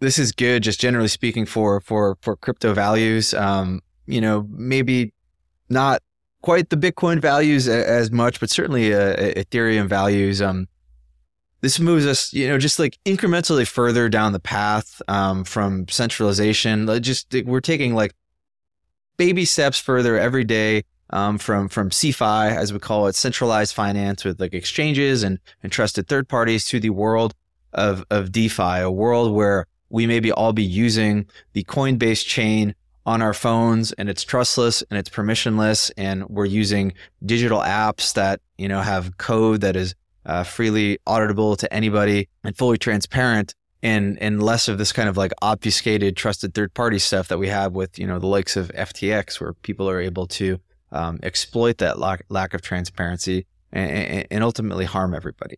this 0.00 0.18
is 0.18 0.32
good, 0.32 0.62
just 0.62 0.80
generally 0.80 1.08
speaking 1.08 1.46
for 1.46 1.80
for 1.80 2.16
for 2.22 2.36
crypto 2.36 2.74
values. 2.74 3.34
Um, 3.34 3.80
you 4.06 4.20
know, 4.20 4.46
maybe 4.50 5.12
not 5.68 6.02
quite 6.42 6.70
the 6.70 6.76
Bitcoin 6.76 7.20
values 7.20 7.68
as 7.68 8.10
much, 8.10 8.40
but 8.40 8.50
certainly 8.50 8.94
uh, 8.94 9.16
Ethereum 9.16 9.88
values. 9.88 10.40
Um, 10.40 10.66
this 11.60 11.78
moves 11.78 12.06
us, 12.06 12.32
you 12.32 12.48
know, 12.48 12.58
just 12.58 12.78
like 12.78 12.98
incrementally 13.04 13.68
further 13.68 14.08
down 14.08 14.32
the 14.32 14.40
path 14.40 15.02
um, 15.08 15.44
from 15.44 15.86
centralization. 15.88 16.86
Just 17.02 17.34
we're 17.44 17.60
taking 17.60 17.94
like 17.94 18.14
baby 19.18 19.44
steps 19.44 19.78
further 19.78 20.18
every 20.18 20.44
day 20.44 20.84
um, 21.10 21.36
from 21.36 21.68
from 21.68 21.90
CeFi, 21.90 22.56
as 22.56 22.72
we 22.72 22.78
call 22.78 23.06
it, 23.06 23.14
centralized 23.14 23.74
finance 23.74 24.24
with 24.24 24.40
like 24.40 24.54
exchanges 24.54 25.22
and, 25.22 25.38
and 25.62 25.70
trusted 25.70 26.08
third 26.08 26.28
parties 26.28 26.64
to 26.66 26.80
the 26.80 26.90
world 26.90 27.34
of 27.72 28.04
of 28.10 28.32
DeFi, 28.32 28.80
a 28.80 28.90
world 28.90 29.34
where 29.34 29.66
we 29.88 30.06
maybe 30.06 30.30
all 30.30 30.52
be 30.52 30.62
using 30.62 31.26
the 31.52 31.64
Coinbase 31.64 32.24
chain 32.24 32.74
on 33.06 33.22
our 33.22 33.34
phones 33.34 33.92
and 33.92 34.08
it's 34.08 34.22
trustless 34.22 34.82
and 34.90 34.98
it's 34.98 35.08
permissionless 35.08 35.90
and 35.96 36.28
we're 36.28 36.44
using 36.44 36.92
digital 37.24 37.60
apps 37.60 38.12
that 38.14 38.40
you 38.58 38.68
know 38.68 38.80
have 38.80 39.16
code 39.16 39.62
that 39.62 39.74
is 39.74 39.94
uh, 40.26 40.44
freely 40.44 40.98
auditable 41.08 41.56
to 41.56 41.72
anybody 41.72 42.28
and 42.44 42.56
fully 42.56 42.76
transparent 42.76 43.54
and 43.82 44.18
and 44.20 44.42
less 44.42 44.68
of 44.68 44.76
this 44.76 44.92
kind 44.92 45.08
of 45.08 45.16
like 45.16 45.32
obfuscated 45.40 46.16
trusted 46.16 46.54
third 46.54 46.72
party 46.74 46.98
stuff 46.98 47.28
that 47.28 47.38
we 47.38 47.48
have 47.48 47.72
with 47.72 47.98
you 47.98 48.06
know 48.06 48.18
the 48.18 48.26
likes 48.26 48.56
of 48.56 48.68
FTX 48.72 49.40
where 49.40 49.54
people 49.54 49.88
are 49.88 50.00
able 50.00 50.26
to 50.26 50.60
um, 50.92 51.18
exploit 51.22 51.78
that 51.78 51.98
lack, 51.98 52.24
lack 52.28 52.54
of 52.54 52.62
transparency 52.62 53.46
and, 53.72 54.26
and, 54.30 54.42
ultimately 54.42 54.84
harm 54.84 55.14
everybody. 55.14 55.56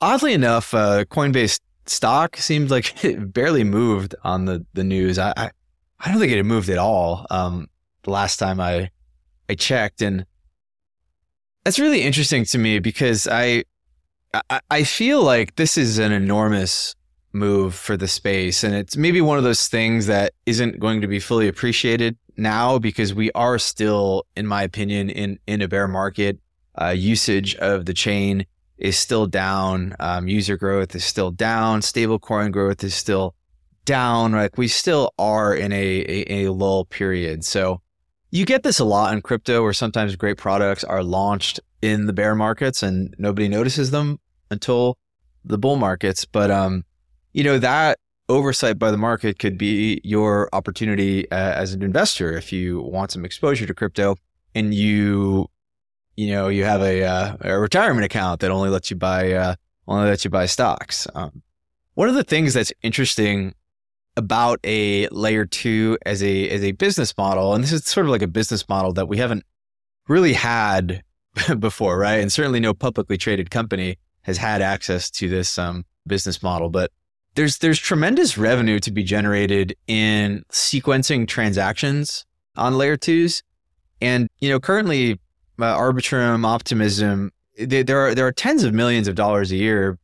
Oddly 0.00 0.34
enough, 0.34 0.74
uh, 0.74 1.04
Coinbase 1.06 1.60
stock 1.86 2.36
seemed 2.36 2.70
like 2.70 3.04
it 3.04 3.32
barely 3.32 3.64
moved 3.64 4.14
on 4.24 4.44
the 4.46 4.64
the 4.74 4.84
news. 4.84 5.18
I 5.18 5.32
I, 5.36 5.50
I 6.00 6.10
don't 6.10 6.20
think 6.20 6.32
it 6.32 6.36
had 6.36 6.46
moved 6.46 6.68
at 6.68 6.78
all. 6.78 7.26
Um, 7.30 7.68
the 8.02 8.10
last 8.10 8.38
time 8.38 8.60
I 8.60 8.90
I 9.48 9.54
checked 9.54 10.02
and 10.02 10.26
That's 11.64 11.78
really 11.78 12.02
interesting 12.02 12.44
to 12.46 12.58
me 12.58 12.78
because 12.78 13.26
I, 13.30 13.64
I, 14.50 14.60
I 14.70 14.84
feel 14.84 15.22
like 15.22 15.56
this 15.56 15.76
is 15.78 15.98
an 15.98 16.12
enormous 16.12 16.94
move 17.32 17.74
for 17.74 17.96
the 17.96 18.08
space, 18.08 18.64
and 18.64 18.74
it's 18.74 18.96
maybe 18.96 19.20
one 19.20 19.38
of 19.38 19.44
those 19.44 19.68
things 19.68 20.06
that 20.06 20.32
isn't 20.46 20.78
going 20.80 21.00
to 21.00 21.08
be 21.08 21.20
fully 21.20 21.48
appreciated 21.48 22.16
now 22.36 22.78
because 22.78 23.14
we 23.14 23.30
are 23.32 23.58
still, 23.58 24.26
in 24.36 24.46
my 24.46 24.62
opinion, 24.62 25.10
in 25.10 25.38
in 25.46 25.62
a 25.62 25.68
bear 25.68 25.88
market. 25.88 26.38
Uh, 26.80 26.88
usage 26.88 27.54
of 27.56 27.86
the 27.86 27.94
chain 27.94 28.44
is 28.78 28.98
still 28.98 29.26
down. 29.26 29.94
Um, 30.00 30.28
user 30.28 30.56
growth 30.56 30.94
is 30.94 31.04
still 31.04 31.30
down. 31.30 31.80
Stablecoin 31.80 32.50
growth 32.52 32.82
is 32.82 32.94
still 32.94 33.34
down. 33.84 34.32
Like 34.32 34.58
we 34.58 34.68
still 34.68 35.12
are 35.18 35.54
in 35.54 35.72
a, 35.72 35.76
a, 35.76 36.44
a 36.44 36.52
lull 36.52 36.84
period. 36.84 37.44
So 37.44 37.80
you 38.30 38.44
get 38.44 38.62
this 38.62 38.80
a 38.80 38.84
lot 38.84 39.12
in 39.12 39.22
crypto 39.22 39.62
where 39.62 39.72
sometimes 39.72 40.16
great 40.16 40.38
products 40.38 40.82
are 40.82 41.04
launched 41.04 41.60
in 41.82 42.06
the 42.06 42.12
bear 42.12 42.34
markets 42.34 42.82
and 42.82 43.14
nobody 43.18 43.46
notices 43.46 43.90
them 43.90 44.18
until 44.50 44.98
the 45.44 45.58
bull 45.58 45.76
markets. 45.76 46.24
But, 46.24 46.50
um, 46.50 46.84
you 47.32 47.44
know, 47.44 47.58
that 47.58 47.98
oversight 48.28 48.78
by 48.78 48.90
the 48.90 48.96
market 48.96 49.38
could 49.38 49.58
be 49.58 50.00
your 50.02 50.48
opportunity 50.52 51.30
uh, 51.30 51.52
as 51.52 51.74
an 51.74 51.82
investor 51.82 52.36
if 52.36 52.52
you 52.52 52.80
want 52.80 53.12
some 53.12 53.24
exposure 53.24 53.66
to 53.66 53.74
crypto 53.74 54.16
and 54.54 54.74
you 54.74 55.48
you 56.16 56.30
know 56.30 56.48
you 56.48 56.64
have 56.64 56.80
a, 56.82 57.04
uh, 57.04 57.36
a 57.40 57.58
retirement 57.58 58.04
account 58.04 58.40
that 58.40 58.50
only 58.50 58.70
lets 58.70 58.90
you 58.90 58.96
buy 58.96 59.32
uh, 59.32 59.54
only 59.88 60.08
lets 60.08 60.24
you 60.24 60.30
buy 60.30 60.46
stocks 60.46 61.06
um, 61.14 61.42
one 61.94 62.08
of 62.08 62.14
the 62.14 62.24
things 62.24 62.54
that's 62.54 62.72
interesting 62.82 63.54
about 64.16 64.60
a 64.64 65.08
layer 65.08 65.44
two 65.44 65.98
as 66.04 66.22
a 66.22 66.48
as 66.50 66.62
a 66.62 66.72
business 66.72 67.16
model, 67.16 67.54
and 67.54 67.64
this 67.64 67.72
is 67.72 67.84
sort 67.84 68.06
of 68.06 68.10
like 68.10 68.22
a 68.22 68.28
business 68.28 68.68
model 68.68 68.92
that 68.92 69.08
we 69.08 69.18
haven't 69.18 69.44
really 70.08 70.34
had 70.34 71.02
before, 71.58 71.98
right? 71.98 72.20
And 72.20 72.32
certainly 72.32 72.60
no 72.60 72.74
publicly 72.74 73.16
traded 73.16 73.50
company 73.50 73.96
has 74.22 74.38
had 74.38 74.62
access 74.62 75.10
to 75.10 75.28
this 75.28 75.58
um, 75.58 75.84
business 76.06 76.42
model, 76.42 76.68
but 76.68 76.90
there's 77.34 77.58
there's 77.58 77.78
tremendous 77.78 78.38
revenue 78.38 78.78
to 78.80 78.90
be 78.90 79.02
generated 79.02 79.76
in 79.86 80.44
sequencing 80.50 81.26
transactions 81.26 82.24
on 82.56 82.78
layer 82.78 82.96
twos, 82.96 83.42
and 84.00 84.28
you 84.40 84.48
know 84.48 84.60
currently 84.60 85.20
uh, 85.58 85.76
Arbitrum, 85.76 86.44
Optimism, 86.44 87.32
they, 87.58 87.82
there 87.82 87.98
are 88.00 88.14
there 88.14 88.26
are 88.26 88.32
tens 88.32 88.64
of 88.64 88.74
millions 88.74 89.08
of 89.08 89.14
dollars 89.14 89.52
a 89.52 89.56
year 89.56 89.98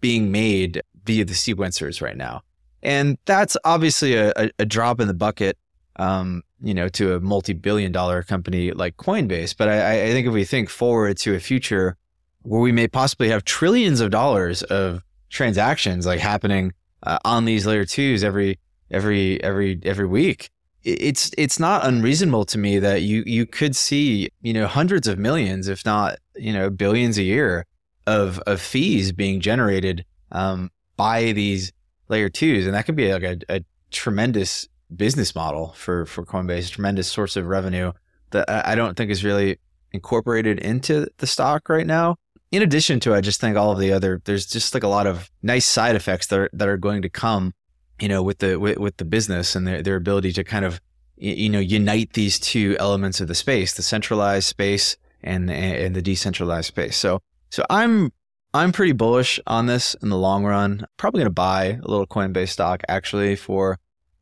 being 0.00 0.30
made 0.30 0.82
via 1.04 1.24
the 1.24 1.34
sequencers 1.34 2.00
right 2.00 2.16
now. 2.16 2.42
And 2.82 3.16
that's 3.24 3.56
obviously 3.64 4.14
a, 4.14 4.32
a, 4.36 4.50
a 4.60 4.66
drop 4.66 5.00
in 5.00 5.08
the 5.08 5.14
bucket, 5.14 5.56
um, 5.96 6.42
you 6.62 6.74
know, 6.74 6.88
to 6.90 7.14
a 7.14 7.20
multi-billion 7.20 7.92
dollar 7.92 8.22
company 8.22 8.72
like 8.72 8.96
Coinbase. 8.96 9.56
But 9.56 9.68
I, 9.68 10.04
I 10.04 10.08
think 10.08 10.26
if 10.26 10.32
we 10.32 10.44
think 10.44 10.68
forward 10.68 11.16
to 11.18 11.34
a 11.34 11.40
future 11.40 11.96
where 12.42 12.60
we 12.60 12.72
may 12.72 12.88
possibly 12.88 13.30
have 13.30 13.44
trillions 13.44 14.00
of 14.00 14.10
dollars 14.10 14.62
of 14.64 15.02
transactions 15.30 16.06
like 16.06 16.20
happening 16.20 16.72
uh, 17.02 17.18
on 17.24 17.46
these 17.46 17.66
layer 17.66 17.84
twos 17.84 18.22
every 18.22 18.58
every 18.90 19.42
every 19.42 19.80
every 19.82 20.06
week, 20.06 20.50
it's 20.84 21.30
it's 21.38 21.58
not 21.58 21.86
unreasonable 21.86 22.44
to 22.46 22.58
me 22.58 22.78
that 22.78 23.02
you 23.02 23.22
you 23.26 23.46
could 23.46 23.74
see 23.74 24.28
you 24.42 24.52
know 24.52 24.66
hundreds 24.66 25.08
of 25.08 25.18
millions, 25.18 25.68
if 25.68 25.84
not 25.84 26.18
you 26.36 26.52
know 26.52 26.70
billions 26.70 27.18
a 27.18 27.22
year 27.22 27.66
of 28.06 28.38
of 28.40 28.60
fees 28.60 29.12
being 29.12 29.40
generated 29.40 30.04
um, 30.32 30.70
by 30.96 31.32
these 31.32 31.72
layer 32.08 32.28
twos, 32.28 32.66
and 32.66 32.74
that 32.74 32.84
could 32.84 32.96
be 32.96 33.12
like 33.12 33.22
a, 33.22 33.38
a 33.48 33.64
tremendous 33.90 34.68
business 34.94 35.34
model 35.34 35.72
for 35.76 36.04
for 36.06 36.24
Coinbase, 36.24 36.68
a 36.68 36.72
tremendous 36.72 37.10
source 37.10 37.36
of 37.36 37.46
revenue 37.46 37.92
that 38.30 38.48
I 38.48 38.74
don't 38.74 38.96
think 38.96 39.10
is 39.10 39.24
really 39.24 39.58
incorporated 39.92 40.58
into 40.58 41.06
the 41.18 41.26
stock 41.26 41.68
right 41.68 41.86
now. 41.86 42.16
In 42.50 42.62
addition 42.62 43.00
to, 43.00 43.14
I 43.14 43.20
just 43.20 43.40
think 43.40 43.56
all 43.56 43.72
of 43.72 43.78
the 43.78 43.92
other 43.92 44.20
there's 44.24 44.46
just 44.46 44.74
like 44.74 44.82
a 44.82 44.88
lot 44.88 45.06
of 45.06 45.30
nice 45.42 45.66
side 45.66 45.96
effects 45.96 46.26
that 46.26 46.38
are, 46.38 46.50
that 46.52 46.68
are 46.68 46.76
going 46.76 47.02
to 47.02 47.08
come, 47.08 47.52
you 48.00 48.08
know, 48.08 48.22
with 48.22 48.38
the 48.38 48.56
with, 48.58 48.78
with 48.78 48.96
the 48.96 49.04
business 49.04 49.54
and 49.54 49.66
their 49.66 49.82
their 49.82 49.96
ability 49.96 50.32
to 50.32 50.44
kind 50.44 50.64
of 50.64 50.80
you 51.16 51.48
know 51.48 51.60
unite 51.60 52.12
these 52.14 52.38
two 52.38 52.76
elements 52.78 53.20
of 53.20 53.28
the 53.28 53.34
space, 53.34 53.74
the 53.74 53.82
centralized 53.82 54.46
space 54.46 54.96
and 55.22 55.50
and 55.50 55.94
the 55.94 56.02
decentralized 56.02 56.66
space. 56.66 56.96
So 56.96 57.20
so 57.50 57.64
I'm 57.70 58.12
I'm 58.52 58.72
pretty 58.72 58.92
bullish 58.92 59.40
on 59.46 59.66
this 59.66 59.94
in 60.02 60.10
the 60.10 60.18
long 60.18 60.44
run. 60.44 60.86
Probably 60.96 61.18
going 61.18 61.26
to 61.26 61.30
buy 61.30 61.64
a 61.82 61.88
little 61.88 62.06
Coinbase 62.06 62.50
stock 62.50 62.82
actually 62.88 63.36
for 63.36 63.78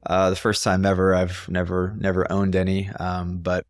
uh, 0.06 0.30
the 0.30 0.36
first 0.36 0.62
time 0.62 0.86
ever. 0.86 1.14
I've 1.14 1.46
never 1.48 1.94
never 1.98 2.30
owned 2.30 2.56
any, 2.56 2.88
um, 2.98 3.38
but 3.38 3.66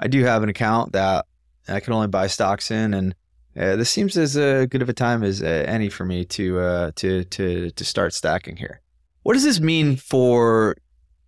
I 0.00 0.08
do 0.08 0.24
have 0.24 0.42
an 0.42 0.48
account 0.48 0.92
that 0.92 1.26
I 1.68 1.80
can 1.80 1.92
only 1.92 2.08
buy 2.08 2.28
stocks 2.28 2.70
in, 2.70 2.94
and 2.94 3.14
uh, 3.58 3.76
this 3.76 3.90
seems 3.90 4.16
as 4.16 4.36
uh, 4.36 4.66
good 4.68 4.82
of 4.82 4.88
a 4.88 4.92
time 4.92 5.22
as 5.22 5.42
uh, 5.42 5.64
any 5.66 5.88
for 5.88 6.04
me 6.04 6.24
to 6.26 6.60
uh, 6.60 6.90
to 6.96 7.24
to 7.24 7.70
to 7.70 7.84
start 7.84 8.14
stacking 8.14 8.56
here. 8.56 8.80
What 9.26 9.32
does 9.32 9.42
this 9.42 9.58
mean 9.58 9.96
for 9.96 10.76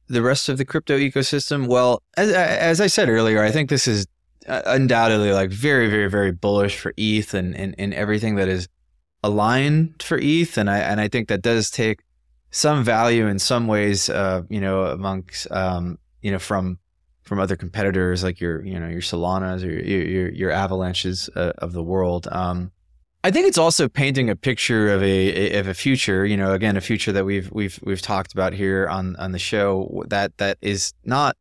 the 0.07 0.23
rest 0.23 0.49
of 0.49 0.57
the 0.57 0.65
crypto 0.65 0.97
ecosystem? 0.97 1.67
Well, 1.67 2.01
as, 2.17 2.31
as 2.31 2.81
I 2.81 2.87
said 2.87 3.09
earlier, 3.09 3.43
I 3.43 3.51
think 3.51 3.71
this 3.71 3.89
is 3.89 4.07
uh, 4.47 4.63
undoubtedly 4.67 5.33
like 5.33 5.51
very 5.51 5.91
very 5.91 6.09
very 6.09 6.31
bullish 6.31 6.79
for 6.79 6.95
ETH 6.97 7.35
and 7.35 7.57
and, 7.57 7.75
and 7.77 7.93
everything 7.93 8.37
that 8.37 8.47
is 8.47 8.69
aligned 9.25 10.01
for 10.01 10.17
ETH, 10.17 10.57
and 10.57 10.71
I 10.71 10.79
and 10.79 11.01
I 11.01 11.09
think 11.09 11.27
that 11.27 11.43
does 11.43 11.73
take 11.73 12.05
some 12.53 12.85
value 12.85 13.27
in 13.27 13.41
some 13.41 13.67
ways, 13.67 14.09
uh, 14.09 14.43
you 14.49 14.61
know, 14.61 14.85
amongst 14.85 15.51
um, 15.51 15.99
you 16.23 16.31
know 16.31 16.39
from 16.39 16.79
from 17.25 17.41
other 17.41 17.57
competitors 17.57 18.23
like 18.23 18.41
your 18.41 18.65
you 18.65 18.79
know 18.79 18.87
your 18.87 19.01
Solanas 19.01 19.65
or 19.65 19.73
your 19.73 20.05
your, 20.05 20.29
your 20.31 20.51
Avalanches 20.53 21.29
uh, 21.35 21.51
of 21.59 21.73
the 21.73 21.83
world. 21.83 22.29
Um, 22.31 22.71
I 23.25 23.31
think 23.31 23.49
it's 23.49 23.59
also 23.59 23.89
painting 23.89 24.31
a 24.31 24.37
picture 24.37 24.93
of 24.93 25.03
a 25.03 25.59
of 25.59 25.67
a 25.67 25.75
future, 25.75 26.25
you 26.25 26.37
know, 26.37 26.53
again 26.53 26.77
a 26.77 26.81
future 26.81 27.13
that 27.13 27.25
we've 27.25 27.51
we've 27.53 27.79
we've 27.83 28.03
talked 28.03 28.33
about 28.33 28.53
here 28.53 28.87
on 28.89 29.17
on 29.17 29.33
the 29.33 29.39
show 29.39 30.05
that 30.09 30.37
that 30.39 30.59
is 30.63 30.95
not 31.05 31.37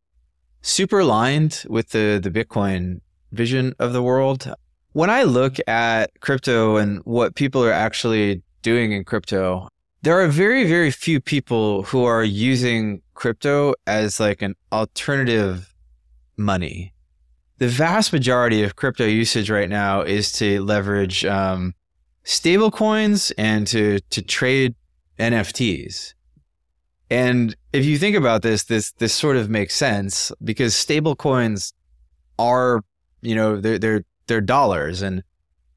super 0.62 1.00
aligned 1.00 1.64
with 1.68 1.90
the 1.90 2.20
the 2.22 2.30
Bitcoin 2.30 3.00
vision 3.32 3.74
of 3.78 3.92
the 3.92 4.02
world 4.02 4.52
when 4.92 5.10
I 5.10 5.22
look 5.22 5.56
at 5.68 6.10
crypto 6.20 6.76
and 6.76 7.00
what 7.04 7.36
people 7.36 7.62
are 7.64 7.72
actually 7.72 8.42
doing 8.62 8.90
in 8.90 9.04
crypto, 9.04 9.68
there 10.02 10.20
are 10.20 10.26
very, 10.26 10.64
very 10.64 10.90
few 10.90 11.20
people 11.20 11.84
who 11.84 12.04
are 12.04 12.24
using 12.24 13.02
crypto 13.14 13.74
as 13.86 14.18
like 14.18 14.42
an 14.42 14.54
alternative 14.72 15.72
money. 16.36 16.92
The 17.58 17.68
vast 17.68 18.12
majority 18.12 18.62
of 18.62 18.76
crypto 18.76 19.04
usage 19.04 19.50
right 19.50 19.68
now 19.68 20.02
is 20.02 20.32
to 20.32 20.62
leverage 20.62 21.24
um, 21.24 21.74
stable 22.24 22.70
coins 22.70 23.32
and 23.32 23.66
to 23.68 24.00
to 24.10 24.22
trade 24.22 24.74
NFTs. 25.18 26.14
And 27.10 27.56
if 27.72 27.84
you 27.84 27.98
think 27.98 28.16
about 28.16 28.42
this, 28.42 28.64
this 28.64 28.92
this 28.92 29.12
sort 29.12 29.36
of 29.36 29.50
makes 29.50 29.74
sense 29.74 30.30
because 30.44 30.74
stable 30.74 31.16
coins 31.16 31.72
are, 32.38 32.84
you 33.22 33.34
know, 33.34 33.60
they're 33.60 33.78
they're 33.78 34.04
their 34.28 34.40
dollars 34.40 35.02
and 35.02 35.22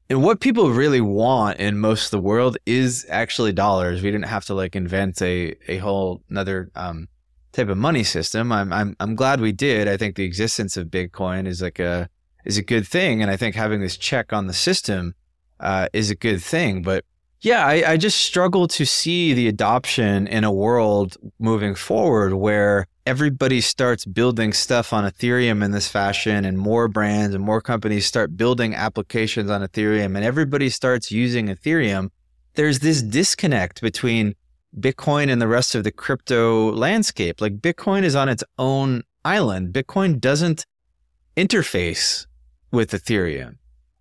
and 0.08 0.22
what 0.22 0.40
people 0.40 0.70
really 0.70 1.00
want 1.00 1.58
in 1.58 1.78
most 1.78 2.04
of 2.06 2.10
the 2.10 2.20
world 2.20 2.58
is 2.66 3.06
actually 3.08 3.52
dollars. 3.52 4.02
We 4.02 4.10
didn't 4.10 4.26
have 4.26 4.44
to 4.44 4.54
like 4.54 4.76
invent 4.76 5.20
a 5.22 5.56
a 5.68 5.78
whole 5.78 6.22
another 6.28 6.70
um, 6.74 7.08
type 7.52 7.68
of 7.68 7.78
money 7.78 8.04
system. 8.04 8.52
I'm 8.52 8.72
I'm 8.72 8.96
I'm 9.00 9.14
glad 9.14 9.40
we 9.40 9.52
did. 9.52 9.88
I 9.88 9.96
think 9.96 10.16
the 10.16 10.24
existence 10.24 10.76
of 10.76 10.88
Bitcoin 10.88 11.46
is 11.46 11.62
like 11.62 11.78
a 11.78 12.08
is 12.44 12.58
a 12.58 12.62
good 12.62 12.86
thing, 12.86 13.22
and 13.22 13.30
I 13.30 13.36
think 13.36 13.54
having 13.54 13.80
this 13.80 13.96
check 13.96 14.32
on 14.32 14.46
the 14.46 14.52
system 14.52 15.14
uh, 15.60 15.88
is 15.92 16.10
a 16.10 16.16
good 16.16 16.42
thing. 16.42 16.82
But 16.82 17.04
yeah, 17.40 17.66
I, 17.66 17.92
I 17.92 17.96
just 17.96 18.18
struggle 18.18 18.68
to 18.68 18.84
see 18.84 19.32
the 19.34 19.48
adoption 19.48 20.26
in 20.26 20.44
a 20.44 20.52
world 20.52 21.16
moving 21.38 21.74
forward 21.74 22.34
where 22.34 22.86
everybody 23.04 23.60
starts 23.60 24.04
building 24.04 24.52
stuff 24.52 24.92
on 24.92 25.04
Ethereum 25.10 25.64
in 25.64 25.72
this 25.72 25.88
fashion, 25.88 26.44
and 26.44 26.58
more 26.58 26.88
brands 26.88 27.34
and 27.34 27.44
more 27.44 27.60
companies 27.60 28.06
start 28.06 28.36
building 28.36 28.74
applications 28.74 29.50
on 29.50 29.60
Ethereum, 29.62 30.16
and 30.16 30.24
everybody 30.24 30.68
starts 30.68 31.10
using 31.10 31.48
Ethereum, 31.48 32.10
there's 32.54 32.80
this 32.80 33.02
disconnect 33.02 33.80
between 33.80 34.34
Bitcoin 34.78 35.30
and 35.30 35.40
the 35.40 35.48
rest 35.48 35.74
of 35.74 35.84
the 35.84 35.92
crypto 35.92 36.72
landscape. 36.72 37.40
Like 37.40 37.58
Bitcoin 37.58 38.02
is 38.02 38.14
on 38.14 38.28
its 38.28 38.44
own 38.58 39.02
island. 39.24 39.72
Bitcoin 39.72 40.20
doesn't 40.20 40.66
interface 41.36 42.26
with 42.70 42.92
Ethereum. 42.92 43.56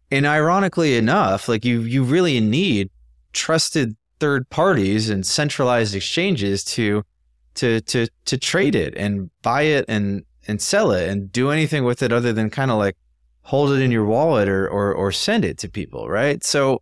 And 0.09 0.25
ironically 0.25 0.97
enough, 0.97 1.47
like 1.47 1.63
you 1.63 1.81
you 1.81 2.03
really 2.03 2.39
need 2.39 2.89
trusted 3.33 3.95
third 4.19 4.49
parties 4.49 5.09
and 5.09 5.25
centralized 5.25 5.95
exchanges 5.95 6.63
to 6.63 7.03
to 7.55 7.81
to 7.81 8.07
to 8.25 8.37
trade 8.37 8.75
it 8.75 8.93
and 8.95 9.29
buy 9.41 9.63
it 9.63 9.85
and 9.87 10.23
and 10.47 10.61
sell 10.61 10.91
it 10.91 11.09
and 11.09 11.31
do 11.31 11.49
anything 11.49 11.83
with 11.83 12.01
it 12.01 12.11
other 12.11 12.33
than 12.33 12.49
kind 12.49 12.71
of 12.71 12.77
like 12.77 12.97
hold 13.43 13.71
it 13.71 13.81
in 13.81 13.91
your 13.91 14.05
wallet 14.05 14.49
or 14.49 14.67
or 14.67 14.93
or 14.93 15.11
send 15.11 15.45
it 15.45 15.57
to 15.59 15.69
people, 15.69 16.09
right? 16.09 16.43
So 16.43 16.81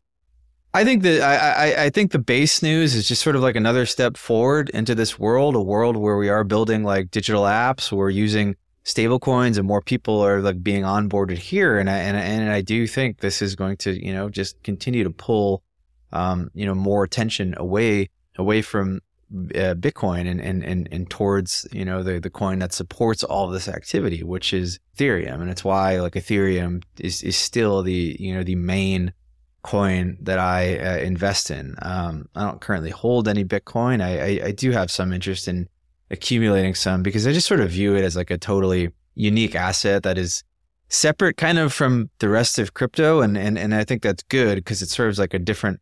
I 0.74 0.84
think 0.84 1.02
that 1.02 1.22
I, 1.22 1.72
I, 1.72 1.84
I 1.86 1.90
think 1.90 2.12
the 2.12 2.20
base 2.20 2.62
news 2.62 2.94
is 2.94 3.08
just 3.08 3.24
sort 3.24 3.36
of 3.36 3.42
like 3.42 3.56
another 3.56 3.88
step 3.88 4.18
forward 4.18 4.70
into 4.70 4.94
this 4.94 5.18
world, 5.18 5.56
a 5.56 5.62
world 5.62 5.98
where 5.98 6.18
we 6.18 6.30
are 6.30 6.44
building 6.44 6.84
like 6.84 7.10
digital 7.10 7.44
apps, 7.44 7.92
we're 7.92 8.12
using 8.12 8.56
stablecoins 8.86 9.58
and 9.58 9.68
more 9.68 9.82
people 9.82 10.20
are 10.22 10.42
like 10.42 10.62
being 10.62 10.84
onboarded 10.84 11.38
here. 11.38 11.80
And 11.80 11.90
I, 11.90 11.98
and, 11.98 12.16
and 12.16 12.52
I 12.52 12.62
do 12.62 12.86
think 12.86 13.20
this 13.20 13.42
is 13.42 13.56
going 13.56 13.78
to, 13.78 14.06
you 14.06 14.14
know, 14.14 14.30
just 14.30 14.62
continue 14.64 15.04
to 15.04 15.10
pull, 15.10 15.64
um, 16.12 16.52
you 16.54 16.68
know, 16.68 16.76
more 16.76 17.04
attention 17.04 17.56
away, 17.58 18.10
away 18.38 18.62
from 18.62 19.02
uh, 19.32 19.74
Bitcoin 19.74 20.30
and, 20.30 20.40
and, 20.40 20.64
and, 20.64 20.88
and 20.92 21.10
towards, 21.10 21.68
you 21.72 21.86
know, 21.86 22.04
the, 22.04 22.20
the 22.20 22.30
coin 22.30 22.60
that 22.60 22.74
supports 22.74 23.24
all 23.24 23.48
this 23.48 23.68
activity, 23.68 24.24
which 24.24 24.54
is 24.54 24.80
Ethereum. 24.96 25.42
And 25.42 25.50
it's 25.50 25.64
why 25.64 26.00
like 26.00 26.14
Ethereum 26.14 26.84
is, 27.00 27.24
is 27.24 27.38
still 27.38 27.82
the, 27.82 28.18
you 28.20 28.36
know, 28.36 28.44
the 28.44 28.56
main 28.56 29.14
coin 29.62 30.18
that 30.22 30.40
I 30.40 30.78
uh, 30.78 30.98
invest 30.98 31.52
in. 31.52 31.76
Um, 31.82 32.28
I 32.36 32.46
don't 32.46 32.62
currently 32.62 32.92
hold 32.92 33.28
any 33.28 33.44
Bitcoin. 33.44 34.02
I, 34.02 34.20
I, 34.20 34.48
I 34.48 34.52
do 34.52 34.72
have 34.72 34.90
some 34.90 35.12
interest 35.14 35.48
in 35.48 35.68
accumulating 36.12 36.76
some 36.76 37.04
because 37.04 37.28
I 37.28 37.34
just 37.34 37.48
sort 37.48 37.60
of 37.60 37.70
view 37.70 37.96
it 37.96 38.04
as 38.04 38.16
like 38.16 38.32
a 38.32 38.38
totally 38.38 38.90
unique 39.16 39.56
asset 39.56 40.04
that 40.04 40.18
is 40.18 40.44
separate 40.88 41.38
kind 41.38 41.60
of 41.60 41.72
from 41.74 42.10
the 42.20 42.30
rest 42.30 42.58
of 42.58 42.74
crypto. 42.74 43.22
And, 43.22 43.38
and, 43.38 43.60
and 43.60 43.76
I 43.76 43.84
think 43.84 44.02
that's 44.02 44.24
good 44.24 44.56
because 44.56 44.82
it 44.82 44.90
serves 44.90 45.20
like 45.20 45.34
a 45.34 45.40
different 45.40 45.80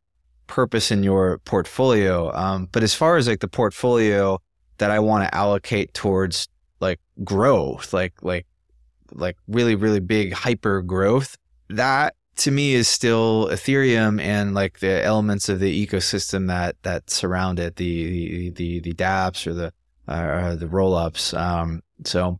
purpose 0.47 0.91
in 0.91 1.03
your 1.03 1.37
portfolio. 1.39 2.33
Um, 2.33 2.67
but 2.71 2.83
as 2.83 2.93
far 2.93 3.17
as 3.17 3.27
like 3.27 3.39
the 3.39 3.47
portfolio 3.47 4.39
that 4.79 4.91
I 4.91 4.99
want 4.99 5.23
to 5.23 5.35
allocate 5.35 5.93
towards 5.93 6.47
like 6.79 6.99
growth, 7.23 7.93
like, 7.93 8.13
like, 8.21 8.45
like 9.13 9.37
really, 9.47 9.75
really 9.75 9.99
big 9.99 10.33
hyper 10.33 10.81
growth, 10.81 11.37
that 11.69 12.15
to 12.37 12.51
me 12.51 12.73
is 12.73 12.87
still 12.87 13.47
Ethereum 13.49 14.21
and 14.21 14.53
like 14.53 14.79
the 14.79 15.03
elements 15.03 15.49
of 15.49 15.59
the 15.59 15.87
ecosystem 15.87 16.47
that 16.47 16.75
that 16.83 17.09
surround 17.09 17.59
it, 17.59 17.75
the 17.75 18.05
the 18.09 18.49
the, 18.51 18.79
the 18.79 18.93
DApps 18.93 19.47
or 19.47 19.53
the 19.53 19.73
uh, 20.07 20.55
the 20.55 20.67
rollups. 20.67 21.37
Um, 21.37 21.83
so 22.05 22.39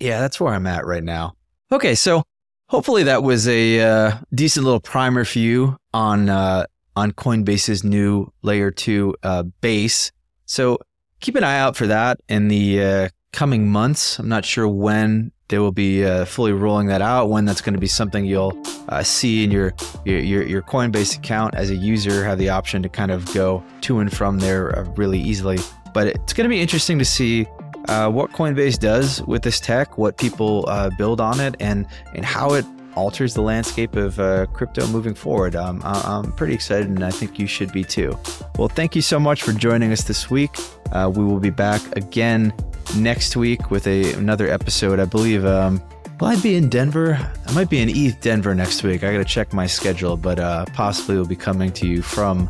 yeah, 0.00 0.20
that's 0.20 0.40
where 0.40 0.52
I'm 0.52 0.66
at 0.66 0.86
right 0.86 1.04
now. 1.04 1.34
Okay, 1.72 1.94
so 1.94 2.22
hopefully 2.68 3.02
that 3.04 3.22
was 3.22 3.48
a 3.48 3.80
uh, 3.80 4.12
decent 4.34 4.64
little 4.64 4.80
primer 4.80 5.24
for 5.24 5.38
you 5.38 5.76
on 5.92 6.28
uh, 6.28 6.66
on 6.96 7.12
Coinbase's 7.12 7.84
new 7.84 8.32
layer 8.42 8.70
two 8.70 9.14
uh, 9.22 9.44
base. 9.60 10.12
So 10.46 10.78
keep 11.20 11.36
an 11.36 11.44
eye 11.44 11.58
out 11.58 11.76
for 11.76 11.86
that 11.86 12.20
in 12.28 12.48
the 12.48 12.82
uh, 12.82 13.08
coming 13.32 13.68
months. 13.68 14.18
I'm 14.18 14.28
not 14.28 14.44
sure 14.44 14.68
when 14.68 15.32
they 15.48 15.58
will 15.58 15.72
be 15.72 16.04
uh, 16.04 16.24
fully 16.24 16.52
rolling 16.52 16.86
that 16.86 17.02
out. 17.02 17.28
When 17.28 17.44
that's 17.44 17.60
going 17.60 17.74
to 17.74 17.80
be 17.80 17.86
something 17.86 18.24
you'll 18.24 18.56
uh, 18.88 19.02
see 19.02 19.44
in 19.44 19.50
your, 19.50 19.74
your 20.04 20.42
your 20.42 20.62
Coinbase 20.62 21.18
account 21.18 21.54
as 21.54 21.70
a 21.70 21.76
user, 21.76 22.24
have 22.24 22.38
the 22.38 22.48
option 22.48 22.82
to 22.82 22.88
kind 22.88 23.10
of 23.10 23.32
go 23.34 23.62
to 23.82 23.98
and 23.98 24.14
from 24.14 24.38
there 24.38 24.78
uh, 24.78 24.84
really 24.96 25.20
easily. 25.20 25.58
But 25.92 26.08
it's 26.08 26.32
going 26.32 26.44
to 26.44 26.48
be 26.48 26.60
interesting 26.60 26.98
to 26.98 27.04
see 27.04 27.46
uh, 27.88 28.10
what 28.10 28.30
Coinbase 28.32 28.78
does 28.78 29.22
with 29.22 29.42
this 29.42 29.60
tech, 29.60 29.98
what 29.98 30.16
people 30.16 30.64
uh, 30.68 30.90
build 30.96 31.20
on 31.20 31.40
it, 31.40 31.56
and 31.60 31.86
and 32.14 32.24
how 32.24 32.54
it 32.54 32.64
alters 32.94 33.34
the 33.34 33.42
landscape 33.42 33.96
of 33.96 34.18
uh, 34.20 34.46
crypto 34.46 34.86
moving 34.86 35.14
forward. 35.14 35.56
Um, 35.56 35.82
I'm 35.84 36.32
pretty 36.32 36.54
excited, 36.54 36.86
and 36.86 37.04
I 37.04 37.10
think 37.10 37.38
you 37.38 37.46
should 37.46 37.72
be 37.72 37.84
too. 37.84 38.16
Well, 38.56 38.68
thank 38.68 38.94
you 38.96 39.02
so 39.02 39.18
much 39.18 39.42
for 39.42 39.52
joining 39.52 39.92
us 39.92 40.04
this 40.04 40.30
week. 40.30 40.56
we 40.92 41.24
will 41.24 41.40
be 41.40 41.50
back 41.50 41.82
again 41.96 42.54
next 42.96 43.36
week 43.36 43.70
with 43.70 43.86
a 43.86 44.12
another 44.14 44.48
episode. 44.48 45.00
I 45.00 45.04
believe 45.04 45.44
um, 45.44 45.82
will 46.20 46.28
I 46.28 46.36
be 46.36 46.56
in 46.56 46.68
Denver? 46.68 47.18
I 47.46 47.52
might 47.52 47.70
be 47.70 47.80
in 47.80 47.88
ETH 47.88 48.20
Denver 48.20 48.54
next 48.54 48.82
week. 48.82 49.04
I 49.04 49.12
got 49.12 49.18
to 49.18 49.24
check 49.24 49.52
my 49.52 49.66
schedule, 49.66 50.16
but 50.16 50.38
uh, 50.38 50.64
possibly 50.74 51.16
will 51.16 51.26
be 51.26 51.36
coming 51.36 51.72
to 51.72 51.86
you 51.86 52.02
from 52.02 52.48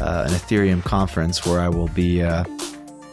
uh, 0.00 0.26
an 0.28 0.34
Ethereum 0.34 0.84
conference 0.84 1.46
where 1.46 1.60
I 1.60 1.68
will 1.68 1.88
be 1.88 2.22
uh, 2.22 2.44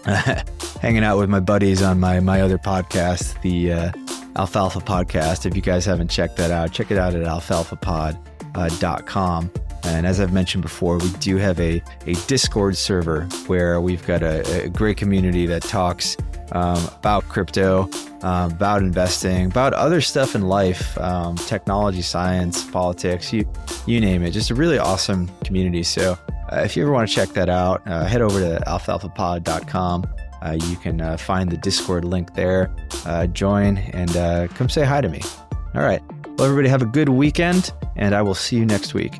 hanging 0.81 1.03
out 1.03 1.17
with 1.17 1.29
my 1.29 1.39
buddies 1.39 1.81
on 1.81 1.99
my 1.99 2.19
my 2.19 2.41
other 2.41 2.57
podcast, 2.57 3.39
the 3.41 3.73
uh, 3.73 3.91
Alfalfa 4.35 4.79
Podcast. 4.79 5.45
If 5.45 5.55
you 5.55 5.61
guys 5.61 5.85
haven't 5.85 6.09
checked 6.09 6.37
that 6.37 6.49
out, 6.51 6.71
check 6.71 6.89
it 6.91 6.97
out 6.97 7.13
at 7.13 7.23
alfalfapod.com. 7.23 9.51
And 9.85 10.07
as 10.07 10.21
I've 10.21 10.31
mentioned 10.31 10.63
before, 10.63 10.97
we 10.97 11.09
do 11.19 11.35
have 11.37 11.59
a, 11.59 11.81
a 12.07 12.13
Discord 12.27 12.77
server 12.77 13.25
where 13.47 13.81
we've 13.81 14.05
got 14.05 14.23
a, 14.23 14.63
a 14.63 14.69
great 14.69 14.95
community 14.97 15.45
that 15.47 15.61
talks 15.61 16.15
um, 16.51 16.83
about 16.95 17.23
crypto, 17.29 17.89
um, 18.21 18.51
about 18.51 18.81
investing, 18.81 19.47
about 19.47 19.73
other 19.73 20.01
stuff 20.01 20.35
in 20.35 20.43
life, 20.43 20.97
um, 20.99 21.35
technology, 21.35 22.01
science, 22.01 22.63
politics, 22.69 23.33
you, 23.33 23.47
you 23.85 23.99
name 23.99 24.23
it. 24.23 24.31
Just 24.31 24.49
a 24.49 24.55
really 24.55 24.77
awesome 24.77 25.29
community. 25.43 25.83
So 25.83 26.17
uh, 26.51 26.61
if 26.63 26.75
you 26.75 26.83
ever 26.83 26.91
want 26.91 27.09
to 27.09 27.15
check 27.15 27.29
that 27.29 27.49
out, 27.49 27.81
uh, 27.87 28.05
head 28.05 28.21
over 28.21 28.39
to 28.39 28.63
alfalfapod.com. 28.65 30.05
Uh, 30.41 30.57
you 30.67 30.75
can 30.75 30.99
uh, 30.99 31.15
find 31.15 31.49
the 31.49 31.57
Discord 31.57 32.03
link 32.03 32.33
there. 32.33 32.69
Uh, 33.05 33.27
join 33.27 33.77
and 33.77 34.15
uh, 34.17 34.47
come 34.49 34.67
say 34.67 34.83
hi 34.83 34.99
to 34.99 35.07
me. 35.07 35.21
All 35.73 35.81
right. 35.81 36.01
Well, 36.37 36.45
everybody, 36.49 36.67
have 36.67 36.81
a 36.81 36.87
good 36.87 37.09
weekend, 37.09 37.71
and 37.95 38.13
I 38.13 38.21
will 38.21 38.35
see 38.35 38.57
you 38.57 38.65
next 38.65 38.93
week. 38.93 39.19